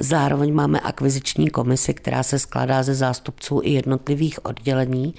Zároveň 0.00 0.54
máme 0.54 0.80
akviziční 0.80 1.50
komisi, 1.50 1.94
která 1.94 2.22
se 2.22 2.38
skládá 2.38 2.82
ze 2.82 2.94
zástupců 2.94 3.60
i 3.64 3.70
jednotlivých 3.70 4.44
oddělení, 4.44 5.14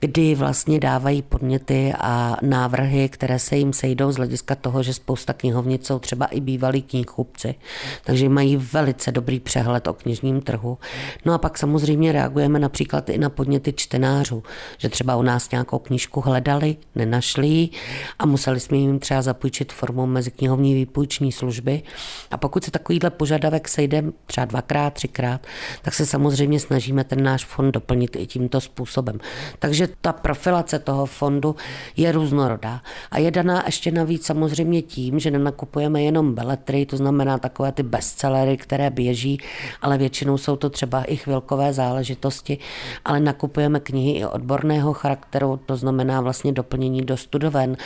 kdy 0.00 0.34
vlastně 0.34 0.80
dávají 0.80 1.22
podněty 1.22 1.92
a 1.98 2.36
návrhy, 2.42 3.08
které 3.08 3.38
se 3.38 3.56
jim 3.56 3.72
sejdou 3.72 4.12
z 4.12 4.16
hlediska 4.16 4.54
toho, 4.54 4.82
že 4.82 4.94
spousta 4.94 5.32
knihovnic 5.32 5.86
jsou 5.86 5.98
třeba 5.98 6.26
i 6.26 6.40
bývalí 6.40 6.82
knihkupci. 6.82 7.54
Takže 8.04 8.28
mají 8.28 8.56
velice 8.56 9.12
dobrý 9.12 9.40
přehled 9.40 9.86
o 9.86 9.92
knižním 9.92 10.40
trhu. 10.40 10.78
No 11.24 11.34
a 11.34 11.38
pak 11.38 11.58
samozřejmě 11.58 12.12
reagujeme 12.12 12.58
například 12.58 13.08
i 13.08 13.18
na 13.18 13.29
podněty 13.30 13.72
čtenářů, 13.72 14.42
že 14.78 14.88
třeba 14.88 15.16
u 15.16 15.22
nás 15.22 15.50
nějakou 15.50 15.78
knížku 15.78 16.20
hledali, 16.20 16.76
nenašli 16.94 17.68
a 18.18 18.26
museli 18.26 18.60
jsme 18.60 18.76
jim 18.76 18.98
třeba 18.98 19.22
zapůjčit 19.22 19.72
formou 19.72 20.06
mezi 20.06 20.30
knihovní 20.30 20.74
výpůjční 20.74 21.32
služby. 21.32 21.82
A 22.30 22.36
pokud 22.36 22.64
se 22.64 22.70
takovýhle 22.70 23.10
požadavek 23.10 23.68
sejde 23.68 24.04
třeba 24.26 24.44
dvakrát, 24.44 24.94
třikrát, 24.94 25.46
tak 25.82 25.94
se 25.94 26.06
samozřejmě 26.06 26.60
snažíme 26.60 27.04
ten 27.04 27.22
náš 27.22 27.44
fond 27.44 27.70
doplnit 27.70 28.16
i 28.16 28.26
tímto 28.26 28.60
způsobem. 28.60 29.18
Takže 29.58 29.88
ta 30.00 30.12
profilace 30.12 30.78
toho 30.78 31.06
fondu 31.06 31.56
je 31.96 32.12
různorodá 32.12 32.82
a 33.10 33.18
je 33.18 33.30
daná 33.30 33.62
ještě 33.66 33.90
navíc 33.90 34.26
samozřejmě 34.26 34.82
tím, 34.82 35.18
že 35.18 35.30
nenakupujeme 35.30 36.02
jenom 36.02 36.34
beletry, 36.34 36.86
to 36.86 36.96
znamená 36.96 37.38
takové 37.38 37.72
ty 37.72 37.82
bestsellery, 37.82 38.56
které 38.56 38.90
běží, 38.90 39.40
ale 39.82 39.98
většinou 39.98 40.38
jsou 40.38 40.56
to 40.56 40.70
třeba 40.70 41.04
i 41.04 41.16
chvilkové 41.16 41.72
záležitosti, 41.72 42.58
ale 43.04 43.19
nakupujeme 43.20 43.80
knihy 43.80 44.12
i 44.12 44.24
odborného 44.24 44.92
charakteru, 44.92 45.60
to 45.66 45.76
znamená 45.76 46.20
vlastně 46.20 46.52
doplnění 46.52 47.02
do 47.02 47.16
studoven, 47.16 47.76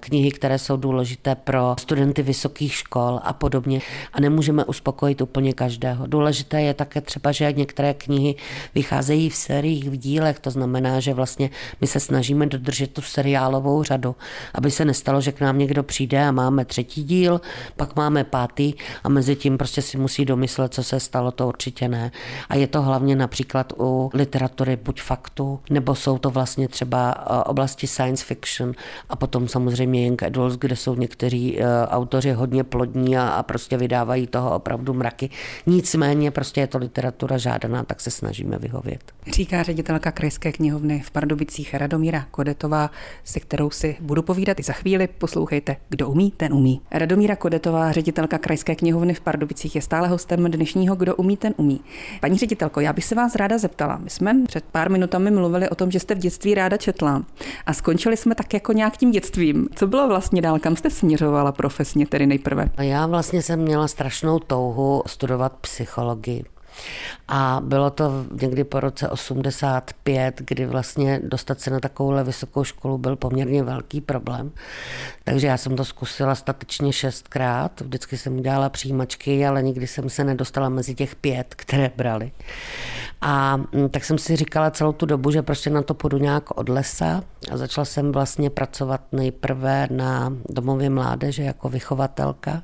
knihy, 0.00 0.30
které 0.30 0.58
jsou 0.58 0.76
důležité 0.76 1.34
pro 1.34 1.74
studenty 1.78 2.22
vysokých 2.22 2.72
škol 2.74 3.20
a 3.22 3.32
podobně 3.32 3.80
a 4.12 4.20
nemůžeme 4.20 4.64
uspokojit 4.64 5.20
úplně 5.20 5.52
každého. 5.52 6.06
Důležité 6.06 6.62
je 6.62 6.74
také 6.74 7.00
třeba, 7.00 7.32
že 7.32 7.52
některé 7.52 7.94
knihy 7.94 8.34
vycházejí 8.74 9.30
v 9.30 9.36
sériích, 9.36 9.90
v 9.90 9.96
dílech, 9.96 10.38
to 10.38 10.50
znamená, 10.50 11.00
že 11.00 11.14
vlastně 11.14 11.50
my 11.80 11.86
se 11.86 12.00
snažíme 12.00 12.46
dodržet 12.46 12.92
tu 12.92 13.02
seriálovou 13.02 13.82
řadu, 13.82 14.16
aby 14.54 14.70
se 14.70 14.84
nestalo, 14.84 15.20
že 15.20 15.32
k 15.32 15.40
nám 15.40 15.58
někdo 15.58 15.82
přijde 15.82 16.26
a 16.26 16.32
máme 16.32 16.64
třetí 16.64 17.04
díl, 17.04 17.40
pak 17.76 17.96
máme 17.96 18.24
pátý 18.24 18.74
a 19.04 19.08
mezi 19.08 19.36
tím 19.36 19.58
prostě 19.58 19.82
si 19.82 19.98
musí 19.98 20.24
domyslet, 20.24 20.74
co 20.74 20.82
se 20.82 21.00
stalo, 21.00 21.30
to 21.30 21.48
určitě 21.48 21.88
ne. 21.88 22.12
A 22.48 22.56
je 22.56 22.66
to 22.66 22.82
hlavně 22.82 23.16
například 23.16 23.72
u 23.78 24.10
literatury 24.14 24.76
buď 24.84 25.02
faktu, 25.02 25.60
nebo 25.70 25.94
jsou 25.94 26.18
to 26.18 26.30
vlastně 26.30 26.68
třeba 26.68 27.14
eh, 27.18 27.44
oblasti 27.44 27.86
science 27.86 28.24
fiction 28.24 28.72
a 29.08 29.16
potom 29.16 29.48
samozřejmě 29.48 30.06
young 30.06 30.22
adults, 30.22 30.56
kde 30.56 30.76
jsou 30.76 30.94
někteří 30.94 31.60
eh, 31.60 31.64
autoři 31.86 32.32
hodně 32.32 32.64
plodní 32.64 33.16
a, 33.16 33.28
a 33.28 33.42
prostě 33.42 33.76
vydávají 33.76 34.26
toho 34.26 34.56
opravdu 34.56 34.94
mraky. 34.94 35.30
Nicméně 35.66 36.30
prostě 36.30 36.60
je 36.60 36.66
to 36.66 36.78
literatura 36.78 37.38
žádaná, 37.38 37.84
tak 37.84 38.00
se 38.00 38.10
snažíme 38.10 38.58
vyhovět. 38.58 39.12
Říká 39.32 39.62
ředitelka 39.62 40.12
Krajské 40.12 40.52
knihovny 40.52 41.00
v 41.00 41.10
Pardubicích 41.10 41.74
Radomíra 41.74 42.26
Kodetová, 42.30 42.90
se 43.24 43.40
kterou 43.40 43.70
si 43.70 43.96
budu 44.00 44.22
povídat 44.22 44.60
i 44.60 44.62
za 44.62 44.72
chvíli. 44.72 45.08
Poslouchejte, 45.18 45.76
kdo 45.88 46.08
umí, 46.08 46.30
ten 46.30 46.52
umí. 46.52 46.80
Radomíra 46.90 47.36
Kodetová, 47.36 47.92
ředitelka 47.92 48.38
Krajské 48.38 48.74
knihovny 48.74 49.14
v 49.14 49.20
Pardubicích, 49.20 49.76
je 49.76 49.82
stále 49.82 50.08
hostem 50.08 50.50
dnešního 50.50 50.96
Kdo 50.96 51.16
umí, 51.16 51.36
ten 51.36 51.54
umí. 51.56 51.80
Paní 52.20 52.38
ředitelko, 52.38 52.80
já 52.80 52.92
bych 52.92 53.04
se 53.04 53.14
vás 53.14 53.34
ráda 53.34 53.58
zeptala. 53.58 53.98
My 53.98 54.10
jsme 54.10 54.34
před 54.46 54.64
pár 54.74 54.90
minutami 54.90 55.30
mluvili 55.30 55.68
o 55.68 55.74
tom, 55.74 55.90
že 55.90 56.00
jste 56.00 56.14
v 56.14 56.18
dětství 56.18 56.54
ráda 56.54 56.76
četla 56.76 57.22
a 57.66 57.72
skončili 57.72 58.16
jsme 58.16 58.34
tak 58.34 58.54
jako 58.54 58.72
nějak 58.72 58.96
tím 58.96 59.10
dětstvím. 59.10 59.68
Co 59.74 59.86
bylo 59.86 60.08
vlastně 60.08 60.42
dál? 60.42 60.58
Kam 60.58 60.76
jste 60.76 60.90
směřovala 60.90 61.52
profesně 61.52 62.06
tedy 62.06 62.26
nejprve? 62.26 62.68
Já 62.78 63.06
vlastně 63.06 63.42
jsem 63.42 63.60
měla 63.60 63.88
strašnou 63.88 64.38
touhu 64.38 65.02
studovat 65.06 65.52
psychologii. 65.60 66.44
A 67.28 67.60
bylo 67.64 67.90
to 67.90 68.24
někdy 68.42 68.64
po 68.64 68.80
roce 68.80 69.08
85, 69.08 70.42
kdy 70.46 70.66
vlastně 70.66 71.20
dostat 71.24 71.60
se 71.60 71.70
na 71.70 71.80
takovouhle 71.80 72.24
vysokou 72.24 72.64
školu 72.64 72.98
byl 72.98 73.16
poměrně 73.16 73.62
velký 73.62 74.00
problém. 74.00 74.50
Takže 75.24 75.46
já 75.46 75.56
jsem 75.56 75.76
to 75.76 75.84
zkusila 75.84 76.34
statečně 76.34 76.92
šestkrát. 76.92 77.80
Vždycky 77.80 78.18
jsem 78.18 78.42
dělala 78.42 78.68
přijímačky, 78.68 79.46
ale 79.46 79.62
nikdy 79.62 79.86
jsem 79.86 80.10
se 80.10 80.24
nedostala 80.24 80.68
mezi 80.68 80.94
těch 80.94 81.14
pět, 81.14 81.54
které 81.54 81.90
brali. 81.96 82.32
A 83.26 83.56
mm, 83.56 83.88
tak 83.88 84.04
jsem 84.04 84.18
si 84.18 84.36
říkala 84.36 84.70
celou 84.70 84.92
tu 84.92 85.06
dobu, 85.06 85.30
že 85.30 85.42
prostě 85.42 85.70
na 85.70 85.82
to 85.82 85.94
půjdu 85.94 86.18
nějak 86.18 86.58
od 86.58 86.68
lesa 86.68 87.22
a 87.52 87.56
začala 87.56 87.84
jsem 87.84 88.12
vlastně 88.12 88.50
pracovat 88.50 89.00
nejprve 89.12 89.88
na 89.90 90.32
domově 90.48 90.90
mládeže 90.90 91.42
jako 91.42 91.68
vychovatelka, 91.68 92.62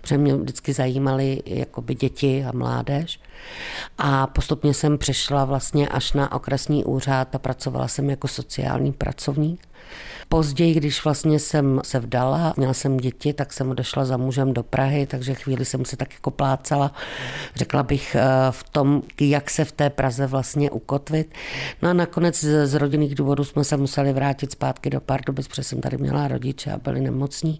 protože 0.00 0.18
mě 0.18 0.36
vždycky 0.36 0.72
zajímaly 0.72 1.42
jakoby 1.46 1.94
děti 1.94 2.44
a 2.48 2.56
mládež. 2.56 3.20
A 3.98 4.26
postupně 4.26 4.74
jsem 4.74 4.98
přešla 4.98 5.44
vlastně 5.44 5.88
až 5.88 6.12
na 6.12 6.32
okresní 6.32 6.84
úřad 6.84 7.34
a 7.34 7.38
pracovala 7.38 7.88
jsem 7.88 8.10
jako 8.10 8.28
sociální 8.28 8.92
pracovník. 8.92 9.70
Později, 10.28 10.74
když 10.74 11.04
vlastně 11.04 11.38
jsem 11.38 11.80
se 11.84 11.98
vdala, 11.98 12.54
měla 12.56 12.74
jsem 12.74 12.96
děti, 12.96 13.32
tak 13.32 13.52
jsem 13.52 13.70
odešla 13.70 14.04
za 14.04 14.16
mužem 14.16 14.54
do 14.54 14.62
Prahy, 14.62 15.06
takže 15.06 15.34
chvíli 15.34 15.64
jsem 15.64 15.84
se 15.84 15.96
tak 15.96 16.14
jako 16.14 16.30
plácala, 16.30 16.92
řekla 17.56 17.82
bych, 17.82 18.14
eh, 18.14 18.22
v 18.50 18.68
tom, 18.70 19.02
jak 19.20 19.50
se 19.50 19.64
v 19.64 19.72
té 19.72 19.90
Praze 19.90 20.26
vlastně 20.26 20.70
ukotvit. 20.70 21.34
No 21.82 21.90
a 21.90 21.92
nakonec 21.92 22.44
z 22.64 22.74
rodinných 22.74 23.14
důvodů 23.14 23.44
jsme 23.44 23.64
se 23.64 23.76
museli 23.76 24.12
vrátit 24.12 24.52
zpátky 24.52 24.90
do 24.90 25.00
Pardubic, 25.00 25.48
protože 25.48 25.62
jsem 25.62 25.80
tady 25.80 25.98
měla 25.98 26.28
rodiče 26.28 26.72
a 26.72 26.78
byli 26.78 27.00
nemocní. 27.00 27.58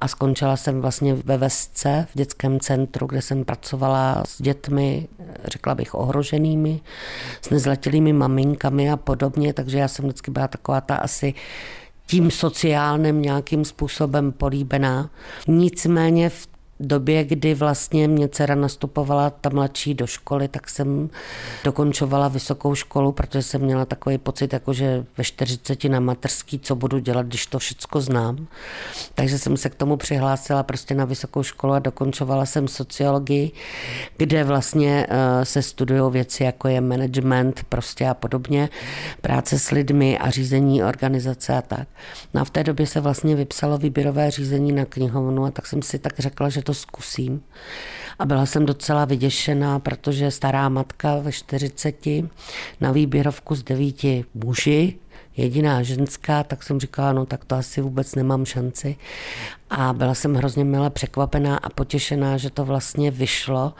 A 0.00 0.08
skončila 0.08 0.56
jsem 0.56 0.80
vlastně 0.80 1.14
ve 1.14 1.36
Vesce, 1.36 2.06
v 2.10 2.18
dětském 2.18 2.60
centru, 2.60 3.06
kde 3.06 3.22
jsem 3.22 3.44
pracovala 3.44 4.22
s 4.26 4.42
dětmi, 4.42 5.07
řekla 5.44 5.74
bych, 5.74 5.94
ohroženými, 5.94 6.80
s 7.42 7.50
nezletilými 7.50 8.12
maminkami 8.12 8.90
a 8.90 8.96
podobně, 8.96 9.52
takže 9.52 9.78
já 9.78 9.88
jsem 9.88 10.04
vždycky 10.04 10.30
byla 10.30 10.48
taková 10.48 10.80
ta 10.80 10.96
asi 10.96 11.34
tím 12.06 12.30
sociálním 12.30 13.22
nějakým 13.22 13.64
způsobem 13.64 14.32
políbená. 14.32 15.10
Nicméně 15.46 16.30
v 16.30 16.48
době, 16.80 17.24
kdy 17.24 17.54
vlastně 17.54 18.08
mě 18.08 18.28
dcera 18.28 18.54
nastupovala 18.54 19.30
ta 19.30 19.48
mladší 19.48 19.94
do 19.94 20.06
školy, 20.06 20.48
tak 20.48 20.68
jsem 20.70 21.10
dokončovala 21.64 22.28
vysokou 22.28 22.74
školu, 22.74 23.12
protože 23.12 23.42
jsem 23.42 23.60
měla 23.60 23.84
takový 23.84 24.18
pocit, 24.18 24.52
jako 24.52 24.72
že 24.72 25.04
ve 25.18 25.24
40 25.24 25.84
na 25.84 26.00
materský, 26.00 26.58
co 26.58 26.76
budu 26.76 26.98
dělat, 26.98 27.26
když 27.26 27.46
to 27.46 27.58
všechno 27.58 28.00
znám. 28.00 28.46
Takže 29.14 29.38
jsem 29.38 29.56
se 29.56 29.70
k 29.70 29.74
tomu 29.74 29.96
přihlásila 29.96 30.62
prostě 30.62 30.94
na 30.94 31.04
vysokou 31.04 31.42
školu 31.42 31.72
a 31.72 31.78
dokončovala 31.78 32.46
jsem 32.46 32.68
sociologii, 32.68 33.50
kde 34.16 34.44
vlastně 34.44 35.06
eh, 35.08 35.44
se 35.44 35.62
studují 35.62 36.12
věci, 36.12 36.44
jako 36.44 36.68
je 36.68 36.80
management 36.80 37.64
prostě 37.68 38.06
a 38.08 38.14
podobně, 38.14 38.68
práce 39.20 39.58
s 39.58 39.70
lidmi 39.70 40.18
a 40.18 40.30
řízení 40.30 40.82
organizace 40.82 41.56
a 41.56 41.62
tak. 41.62 41.88
No 42.34 42.40
a 42.40 42.44
v 42.44 42.50
té 42.50 42.64
době 42.64 42.86
se 42.86 43.00
vlastně 43.00 43.36
vypsalo 43.36 43.78
výběrové 43.78 44.30
řízení 44.30 44.72
na 44.72 44.84
knihovnu 44.84 45.44
a 45.44 45.50
tak 45.50 45.66
jsem 45.66 45.82
si 45.82 45.98
tak 45.98 46.12
řekla, 46.18 46.48
že 46.48 46.62
to 46.68 46.74
zkusím. 46.74 47.42
A 48.18 48.26
byla 48.26 48.46
jsem 48.46 48.66
docela 48.66 49.04
vyděšená, 49.04 49.78
protože 49.78 50.30
stará 50.30 50.68
matka 50.68 51.16
ve 51.16 51.32
40 51.32 52.06
na 52.80 52.92
výběrovku 52.92 53.54
z 53.54 53.62
devíti 53.62 54.24
muži, 54.34 54.98
jediná 55.36 55.82
ženská, 55.82 56.42
tak 56.44 56.62
jsem 56.62 56.80
říkala, 56.80 57.12
no 57.12 57.26
tak 57.26 57.44
to 57.44 57.54
asi 57.54 57.80
vůbec 57.80 58.14
nemám 58.14 58.44
šanci. 58.44 58.96
A 59.70 59.92
byla 59.92 60.14
jsem 60.14 60.34
hrozně 60.34 60.64
milé 60.64 60.90
překvapená 60.90 61.56
a 61.56 61.68
potěšená, 61.68 62.36
že 62.36 62.50
to 62.50 62.64
vlastně 62.64 63.10
vyšlo. 63.10 63.74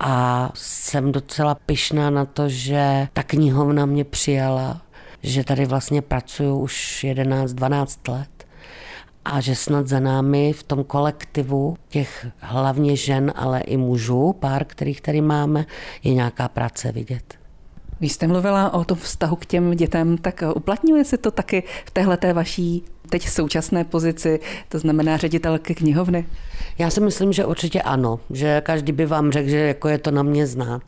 A 0.00 0.50
jsem 0.54 1.12
docela 1.12 1.54
pyšná 1.54 2.10
na 2.10 2.24
to, 2.24 2.48
že 2.48 3.08
ta 3.12 3.22
knihovna 3.22 3.86
mě 3.86 4.04
přijala, 4.04 4.82
že 5.22 5.44
tady 5.44 5.66
vlastně 5.66 6.02
pracuju 6.02 6.58
už 6.58 7.04
11-12 7.08 8.12
let 8.12 8.33
a 9.24 9.40
že 9.40 9.54
snad 9.54 9.88
za 9.88 10.00
námi 10.00 10.52
v 10.52 10.62
tom 10.62 10.84
kolektivu 10.84 11.76
těch 11.88 12.26
hlavně 12.38 12.96
žen, 12.96 13.32
ale 13.36 13.60
i 13.60 13.76
mužů, 13.76 14.32
pár, 14.32 14.64
kterých 14.64 15.00
tady 15.00 15.20
máme, 15.20 15.66
je 16.02 16.14
nějaká 16.14 16.48
práce 16.48 16.92
vidět. 16.92 17.34
Vy 18.00 18.08
jste 18.08 18.26
mluvila 18.26 18.74
o 18.74 18.84
tom 18.84 18.98
vztahu 18.98 19.36
k 19.36 19.46
těm 19.46 19.70
dětem, 19.70 20.18
tak 20.18 20.42
uplatňuje 20.54 21.04
se 21.04 21.18
to 21.18 21.30
taky 21.30 21.62
v 21.86 21.90
téhle 21.90 22.18
vaší 22.32 22.84
teď 23.14 23.28
současné 23.28 23.84
pozici, 23.84 24.40
to 24.68 24.78
znamená 24.78 25.16
ředitelky 25.16 25.74
knihovny? 25.74 26.26
Já 26.78 26.90
si 26.90 27.00
myslím, 27.00 27.32
že 27.32 27.44
určitě 27.44 27.82
ano, 27.82 28.20
že 28.30 28.60
každý 28.64 28.92
by 28.92 29.06
vám 29.06 29.32
řekl, 29.32 29.48
že 29.48 29.58
jako 29.58 29.88
je 29.88 29.98
to 29.98 30.10
na 30.10 30.22
mě 30.22 30.46
znát, 30.46 30.82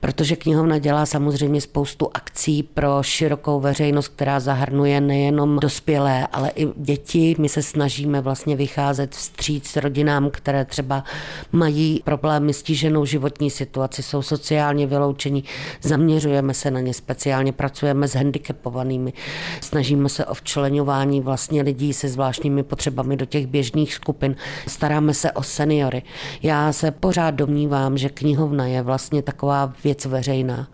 protože 0.00 0.36
knihovna 0.36 0.78
dělá 0.78 1.06
samozřejmě 1.06 1.60
spoustu 1.60 2.08
akcí 2.14 2.62
pro 2.62 3.02
širokou 3.02 3.60
veřejnost, 3.60 4.08
která 4.08 4.40
zahrnuje 4.40 5.00
nejenom 5.00 5.58
dospělé, 5.58 6.26
ale 6.26 6.50
i 6.54 6.68
děti. 6.76 7.36
My 7.38 7.48
se 7.48 7.62
snažíme 7.62 8.20
vlastně 8.20 8.56
vycházet 8.56 9.14
vstříc 9.14 9.76
rodinám, 9.76 10.30
které 10.30 10.64
třeba 10.64 11.04
mají 11.52 12.00
problémy 12.04 12.52
s 12.52 12.62
tíženou 12.62 13.04
životní 13.04 13.50
situaci, 13.50 14.02
jsou 14.02 14.22
sociálně 14.22 14.86
vyloučení, 14.86 15.44
zaměřujeme 15.82 16.54
se 16.54 16.70
na 16.70 16.80
ně 16.80 16.94
speciálně, 16.94 17.52
pracujeme 17.52 18.08
s 18.08 18.14
handicapovanými, 18.14 19.12
snažíme 19.60 20.08
se 20.08 20.26
o 20.26 20.34
včlenování 20.34 21.20
vlastně 21.20 21.61
lidí 21.62 21.92
se 21.92 22.08
zvláštními 22.08 22.62
potřebami 22.62 23.16
do 23.16 23.26
těch 23.26 23.46
běžných 23.46 23.94
skupin. 23.94 24.36
Staráme 24.68 25.14
se 25.14 25.32
o 25.32 25.42
seniory. 25.42 26.02
Já 26.42 26.72
se 26.72 26.90
pořád 26.90 27.30
domnívám, 27.30 27.98
že 27.98 28.08
knihovna 28.08 28.66
je 28.66 28.82
vlastně 28.82 29.22
taková 29.22 29.72
věc 29.84 30.04
veřejná. 30.04 30.68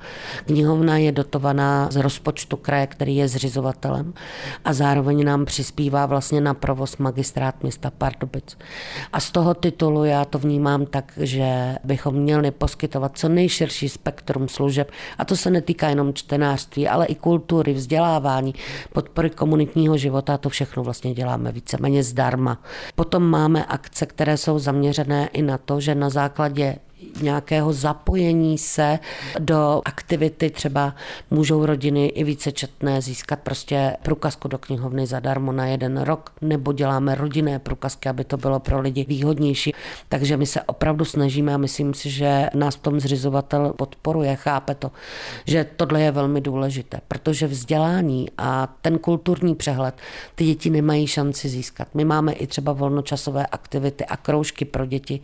Knihovna 0.47 0.97
je 0.97 1.12
dotovaná 1.12 1.88
z 1.90 1.97
rozpočtu 1.97 2.57
kraje, 2.57 2.87
který 2.87 3.16
je 3.16 3.28
zřizovatelem 3.28 4.14
a 4.64 4.73
zároveň 4.73 5.25
nám 5.25 5.45
přispívá 5.45 6.07
vlastně 6.07 6.40
na 6.40 6.54
provoz 6.54 6.97
magistrát 6.97 7.62
města 7.62 7.90
Pardubic. 7.90 8.59
A 9.12 9.21
z 9.21 9.30
toho 9.30 9.54
titulu 9.54 10.04
já 10.04 10.25
to 10.25 10.38
vnímám 10.38 10.87
tak, 10.87 11.12
že 11.16 11.76
bychom 11.85 12.14
měli 12.14 12.50
poskytovat 12.50 13.18
co 13.18 13.28
nejširší 13.28 13.88
spektrum 13.88 14.49
služeb. 14.49 14.90
A 15.18 15.25
to 15.25 15.37
se 15.37 15.50
netýká 15.50 15.88
jenom 15.88 16.14
čtenářství, 16.14 16.88
ale 16.88 17.07
i 17.07 17.14
kultury, 17.14 17.73
vzdělávání, 17.73 18.54
podpory 18.92 19.30
komunitního 19.30 19.97
života. 19.97 20.35
A 20.35 20.38
to 20.38 20.49
všechno 20.69 20.85
vlastně 20.85 21.15
děláme 21.15 21.53
víceméně 21.53 22.03
zdarma. 22.03 22.59
Potom 22.95 23.23
máme 23.23 23.65
akce, 23.65 24.07
které 24.07 24.37
jsou 24.37 24.59
zaměřené 24.59 25.29
i 25.33 25.43
na 25.43 25.59
to, 25.59 25.81
že 25.81 25.95
na 25.95 26.11
základě 26.11 26.77
nějakého 27.23 27.73
zapojení 27.73 28.59
se 28.59 28.99
do 29.38 29.83
aktivity, 29.85 30.50
třeba 30.50 30.95
můžou 31.31 31.67
rodiny 31.67 32.07
i 32.07 32.25
vícečetné 32.25 33.02
získat 33.02 33.38
prostě 33.38 33.97
průkazku 34.02 34.49
do 34.49 34.59
knihovny 34.59 35.07
zadarmo 35.07 35.52
na 35.52 35.67
jeden 35.67 36.00
rok, 36.00 36.33
nebo 36.40 36.73
děláme 36.73 37.14
rodinné 37.14 37.59
průkazky, 37.59 38.09
aby 38.09 38.25
to 38.25 38.37
bylo 38.37 38.61
pro 38.61 38.81
lidi 38.81 39.05
výhodnější. 39.09 39.75
Takže 40.09 40.37
my 40.37 40.47
se 40.47 40.62
opravdu 40.62 41.05
snažíme 41.05 41.55
a 41.55 41.57
myslím 41.57 41.95
si, 41.95 42.11
že 42.11 42.49
nás 42.55 42.76
v 42.76 42.81
tom 42.81 43.00
zřizovatel 43.00 43.73
podporuje, 43.76 44.37
chápe 44.37 44.75
to, 44.75 44.90
že 45.47 45.67
tohle 45.76 46.02
je 46.02 46.11
velmi 46.11 46.40
důležité, 46.40 47.00
protože 47.09 47.47
vzdělání 47.47 48.28
a 48.38 48.75
ten 48.83 48.99
kulturní 48.99 49.55
přehled 49.55 49.95
ty 50.35 50.45
děti 50.45 50.71
nemají 50.71 51.07
šanci 51.07 51.49
získat. 51.49 51.88
My 51.95 52.05
máme 52.05 52.33
i 52.33 52.47
třeba 52.47 52.73
volnočasové 52.73 53.47
aktivity 53.47 54.05
a 54.05 54.17
kroužky 54.17 54.64
pro 54.64 54.87
děti, 54.87 55.21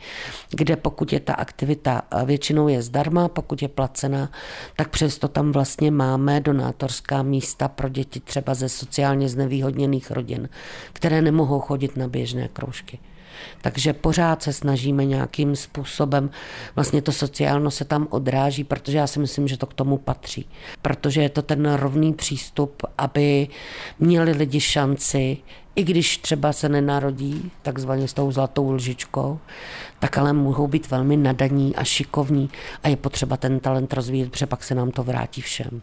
kde 0.50 0.76
pokud 0.76 1.12
je 1.12 1.20
ta 1.20 1.34
aktivita 1.34 1.63
aktivita 1.64 2.02
většinou 2.24 2.68
je 2.68 2.82
zdarma, 2.82 3.28
pokud 3.28 3.62
je 3.62 3.68
placená, 3.68 4.30
tak 4.76 4.88
přesto 4.88 5.28
tam 5.28 5.52
vlastně 5.52 5.90
máme 5.90 6.40
donátorská 6.40 7.22
místa 7.22 7.68
pro 7.68 7.88
děti 7.88 8.20
třeba 8.20 8.54
ze 8.54 8.68
sociálně 8.68 9.28
znevýhodněných 9.28 10.10
rodin, 10.10 10.48
které 10.92 11.22
nemohou 11.22 11.60
chodit 11.60 11.96
na 11.96 12.08
běžné 12.08 12.48
kroužky. 12.48 12.98
Takže 13.60 13.92
pořád 13.92 14.42
se 14.42 14.52
snažíme 14.52 15.04
nějakým 15.04 15.56
způsobem, 15.56 16.30
vlastně 16.74 17.02
to 17.02 17.12
sociálno 17.12 17.70
se 17.70 17.84
tam 17.84 18.06
odráží, 18.10 18.64
protože 18.64 18.98
já 18.98 19.06
si 19.06 19.20
myslím, 19.20 19.48
že 19.48 19.56
to 19.56 19.66
k 19.66 19.74
tomu 19.74 19.98
patří. 19.98 20.46
Protože 20.82 21.22
je 21.22 21.28
to 21.28 21.42
ten 21.42 21.72
rovný 21.72 22.12
přístup, 22.12 22.82
aby 22.98 23.48
měli 23.98 24.32
lidi 24.32 24.60
šanci 24.60 25.38
i 25.76 25.84
když 25.84 26.18
třeba 26.18 26.52
se 26.52 26.68
nenarodí 26.68 27.50
takzvaně 27.62 28.08
s 28.08 28.12
tou 28.12 28.32
zlatou 28.32 28.72
lžičkou, 28.72 29.38
tak 29.98 30.18
ale 30.18 30.32
mohou 30.32 30.66
být 30.66 30.90
velmi 30.90 31.16
nadaní 31.16 31.76
a 31.76 31.84
šikovní 31.84 32.50
a 32.82 32.88
je 32.88 32.96
potřeba 32.96 33.36
ten 33.36 33.60
talent 33.60 33.92
rozvíjet, 33.92 34.30
protože 34.30 34.46
pak 34.46 34.64
se 34.64 34.74
nám 34.74 34.90
to 34.90 35.02
vrátí 35.02 35.40
všem. 35.40 35.82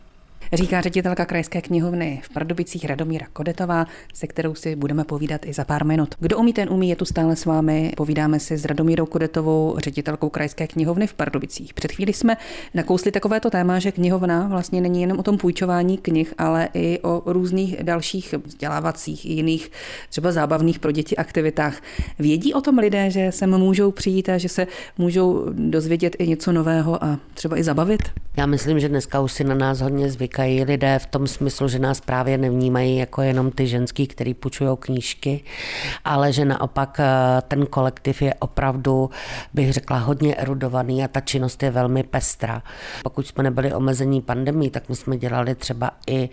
Říká 0.54 0.82
ředitelka 0.82 1.26
Krajské 1.26 1.62
knihovny 1.62 2.22
v 2.24 2.30
Pardubicích 2.30 2.86
Radomíra 2.86 3.26
Kodetová, 3.34 3.86
se 4.14 4.28
kterou 4.28 4.56
si 4.56 4.76
budeme 4.76 5.04
povídat 5.04 5.46
i 5.46 5.54
za 5.54 5.66
pár 5.66 5.86
minut. 5.86 6.16
Kdo 6.20 6.38
umí, 6.38 6.54
ten 6.54 6.70
umí, 6.70 6.90
je 6.90 6.96
tu 6.96 7.06
stále 7.06 7.36
s 7.36 7.46
vámi. 7.46 7.94
Povídáme 7.98 8.40
si 8.40 8.58
s 8.58 8.66
Radomírou 8.66 9.06
Kodetovou, 9.06 9.76
ředitelkou 9.78 10.30
Krajské 10.30 10.68
knihovny 10.68 11.08
v 11.08 11.14
Pardubicích. 11.14 11.74
Před 11.74 11.92
chvíli 11.92 12.14
jsme 12.14 12.38
nakousli 12.74 13.12
takovéto 13.12 13.50
téma, 13.50 13.80
že 13.80 13.92
knihovna 13.92 14.48
vlastně 14.48 14.82
není 14.82 15.02
jenom 15.02 15.20
o 15.20 15.24
tom 15.24 15.38
půjčování 15.38 15.98
knih, 15.98 16.34
ale 16.38 16.70
i 16.74 17.00
o 17.00 17.22
různých 17.26 17.84
dalších 17.84 18.36
vzdělávacích 18.46 19.26
i 19.26 19.34
jiných 19.34 19.72
třeba 20.10 20.32
zábavných 20.32 20.80
pro 20.80 20.92
děti 20.92 21.18
aktivitách. 21.18 21.82
Vědí 22.20 22.54
o 22.54 22.62
tom 22.62 22.78
lidé, 22.78 23.12
že 23.12 23.32
sem 23.32 23.58
můžou 23.58 23.92
přijít 23.92 24.30
a 24.30 24.38
že 24.38 24.50
se 24.50 24.68
můžou 24.98 25.46
dozvědět 25.54 26.16
i 26.20 26.28
něco 26.28 26.52
nového 26.52 27.04
a 27.04 27.20
třeba 27.34 27.58
i 27.58 27.64
zabavit? 27.64 28.02
Já 28.38 28.46
myslím, 28.46 28.80
že 28.80 28.90
dneska 28.90 29.20
už 29.20 29.32
si 29.32 29.44
na 29.44 29.56
nás 29.56 29.82
hodně 29.82 30.10
zvykají 30.42 30.64
lidé 30.64 31.00
v 31.00 31.06
tom 31.06 31.28
smyslu, 31.28 31.68
že 31.68 31.80
nás 31.80 32.02
právě 32.02 32.38
nevnímají 32.38 32.98
jako 32.98 33.22
jenom 33.22 33.52
ty 33.52 33.68
ženský, 33.68 34.08
který 34.08 34.34
půjčují 34.34 34.70
knížky, 34.80 35.44
ale 36.06 36.34
že 36.34 36.46
naopak 36.46 37.00
eh, 37.00 37.42
ten 37.48 37.66
kolektiv 37.66 38.22
je 38.22 38.34
opravdu, 38.34 39.10
bych 39.54 39.74
řekla, 39.74 39.98
hodně 39.98 40.36
erudovaný 40.36 41.04
a 41.04 41.08
ta 41.08 41.22
činnost 41.22 41.64
je 41.64 41.72
velmi 41.72 42.04
pestrá. 42.04 42.64
Pokud 43.04 43.28
jsme 43.28 43.44
nebyli 43.44 43.74
omezení 43.74 44.22
pandemí, 44.22 44.70
tak 44.70 44.90
my 44.90 44.96
jsme 44.96 45.18
dělali 45.18 45.56
třeba 45.56 45.92
i 46.08 46.30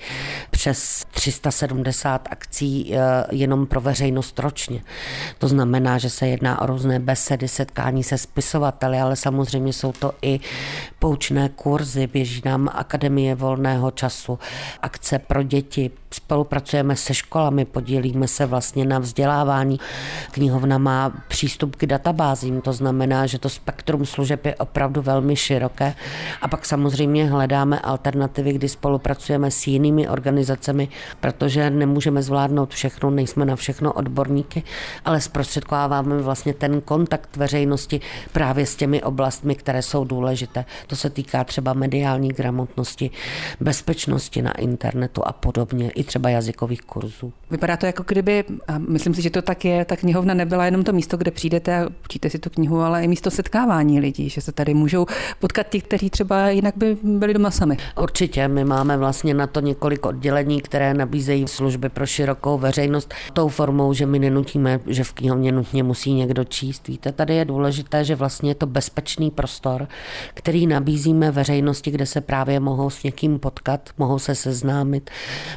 přes 0.50 1.04
370 1.10 2.28
akcí 2.30 2.94
eh, 2.94 2.98
jenom 3.30 3.66
pro 3.66 3.80
veřejnost 3.80 4.38
ročně. 4.38 4.80
To 5.38 5.48
znamená, 5.48 5.98
že 5.98 6.10
se 6.10 6.28
jedná 6.28 6.62
o 6.62 6.66
různé 6.66 6.98
besedy, 6.98 7.48
setkání 7.48 8.04
se 8.04 8.18
spisovateli, 8.18 9.00
ale 9.00 9.16
samozřejmě 9.16 9.72
jsou 9.72 9.92
to 9.92 10.12
i 10.22 10.40
poučné 10.98 11.48
kurzy, 11.48 12.06
běží 12.06 12.42
nám 12.44 12.68
Akademie 12.72 13.34
volného 13.34 13.90
času, 13.90 14.38
akce 14.82 15.18
pro 15.18 15.42
děti, 15.42 15.90
spolupracujeme 16.14 16.96
se 16.96 17.14
školami, 17.14 17.64
podílíme 17.64 18.28
se 18.28 18.46
vlastně 18.46 18.84
na 18.84 18.98
vzdělávání. 18.98 19.80
Knihovna 20.30 20.78
má 20.78 21.12
přístup 21.28 21.76
k 21.76 21.86
databázím, 21.86 22.60
to 22.60 22.72
znamená, 22.72 23.26
že 23.26 23.38
to 23.38 23.48
spektrum 23.48 24.06
služeb 24.06 24.46
je 24.46 24.54
opravdu 24.54 25.02
velmi 25.02 25.36
široké. 25.36 25.94
A 26.42 26.48
pak 26.48 26.66
samozřejmě 26.66 27.26
hledáme 27.26 27.80
alternativy, 27.80 28.52
kdy 28.52 28.68
spolupracujeme 28.68 29.50
s 29.50 29.66
jinými 29.66 30.08
organizacemi, 30.08 30.88
protože 31.20 31.70
nemůžeme 31.70 32.22
zvládnout 32.22 32.70
všechno, 32.70 33.10
nejsme 33.10 33.44
na 33.44 33.56
všechno 33.56 33.92
odborníky, 33.92 34.62
ale 35.04 35.20
zprostředkováváme 35.20 36.22
vlastně 36.22 36.54
ten 36.54 36.80
kontakt 36.80 37.36
veřejnosti 37.36 38.00
právě 38.32 38.66
s 38.66 38.76
těmi 38.76 39.02
oblastmi, 39.02 39.54
které 39.54 39.82
jsou 39.82 40.04
důležité. 40.04 40.64
To 40.86 40.96
se 40.96 41.10
týká 41.10 41.44
třeba 41.44 41.72
mediální 41.72 42.28
gramotnosti, 42.28 43.10
bezpečnosti 43.60 44.42
na 44.42 44.52
internetu 44.52 45.26
a 45.26 45.32
podobně 45.32 45.90
i 45.98 46.04
třeba 46.04 46.30
jazykových 46.30 46.82
kurzů. 46.82 47.32
Vypadá 47.50 47.76
to 47.76 47.86
jako 47.86 48.02
kdyby, 48.06 48.44
a 48.68 48.78
myslím 48.78 49.14
si, 49.14 49.22
že 49.22 49.30
to 49.30 49.42
tak 49.42 49.64
je, 49.64 49.84
ta 49.84 49.96
knihovna 49.96 50.34
nebyla 50.34 50.64
jenom 50.64 50.84
to 50.84 50.92
místo, 50.92 51.16
kde 51.16 51.30
přijdete 51.30 51.76
a 51.76 51.88
učíte 52.04 52.30
si 52.30 52.38
tu 52.38 52.50
knihu, 52.50 52.80
ale 52.80 53.04
i 53.04 53.08
místo 53.08 53.30
setkávání 53.30 54.00
lidí, 54.00 54.28
že 54.28 54.40
se 54.40 54.52
tady 54.52 54.74
můžou 54.74 55.06
potkat 55.38 55.66
ti, 55.68 55.80
kteří 55.80 56.10
třeba 56.10 56.48
jinak 56.48 56.76
by 56.76 56.96
byli 57.02 57.34
doma 57.34 57.50
sami. 57.50 57.76
Určitě, 58.00 58.48
my 58.48 58.64
máme 58.64 58.96
vlastně 58.96 59.34
na 59.34 59.46
to 59.46 59.60
několik 59.60 60.06
oddělení, 60.06 60.60
které 60.60 60.94
nabízejí 60.94 61.48
služby 61.48 61.88
pro 61.88 62.06
širokou 62.06 62.58
veřejnost 62.58 63.14
tou 63.32 63.48
formou, 63.48 63.92
že 63.92 64.06
my 64.06 64.18
nenutíme, 64.18 64.80
že 64.86 65.04
v 65.04 65.12
knihovně 65.12 65.52
nutně 65.52 65.82
musí 65.82 66.12
někdo 66.12 66.44
číst. 66.44 66.88
Víte, 66.88 67.12
tady 67.12 67.34
je 67.34 67.44
důležité, 67.44 68.04
že 68.04 68.14
vlastně 68.14 68.50
je 68.50 68.54
to 68.54 68.66
bezpečný 68.66 69.30
prostor, 69.30 69.88
který 70.34 70.66
nabízíme 70.66 71.30
veřejnosti, 71.30 71.90
kde 71.90 72.06
se 72.06 72.20
právě 72.20 72.60
mohou 72.60 72.90
s 72.90 73.02
někým 73.02 73.38
potkat, 73.38 73.90
mohou 73.98 74.18
se 74.18 74.34
seznámit, 74.34 75.10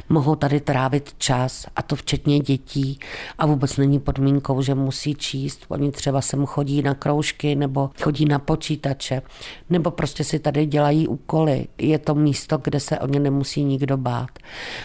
mohou 0.08 0.31
mohou 0.32 0.38
tady 0.38 0.60
trávit 0.60 1.14
čas, 1.18 1.66
a 1.76 1.82
to 1.82 1.96
včetně 1.96 2.40
dětí. 2.40 2.98
A 3.38 3.46
vůbec 3.46 3.76
není 3.76 3.98
podmínkou, 3.98 4.62
že 4.62 4.74
musí 4.74 5.14
číst. 5.14 5.64
Oni 5.68 5.92
třeba 5.92 6.20
sem 6.20 6.46
chodí 6.46 6.82
na 6.82 6.94
kroužky 6.94 7.54
nebo 7.54 7.90
chodí 8.02 8.24
na 8.24 8.38
počítače, 8.38 9.22
nebo 9.70 9.90
prostě 9.90 10.24
si 10.24 10.38
tady 10.38 10.66
dělají 10.66 11.08
úkoly. 11.08 11.66
Je 11.78 11.98
to 11.98 12.14
místo, 12.14 12.58
kde 12.58 12.80
se 12.80 12.98
o 12.98 13.06
ně 13.06 13.20
nemusí 13.20 13.64
nikdo 13.64 13.96
bát. 13.96 14.30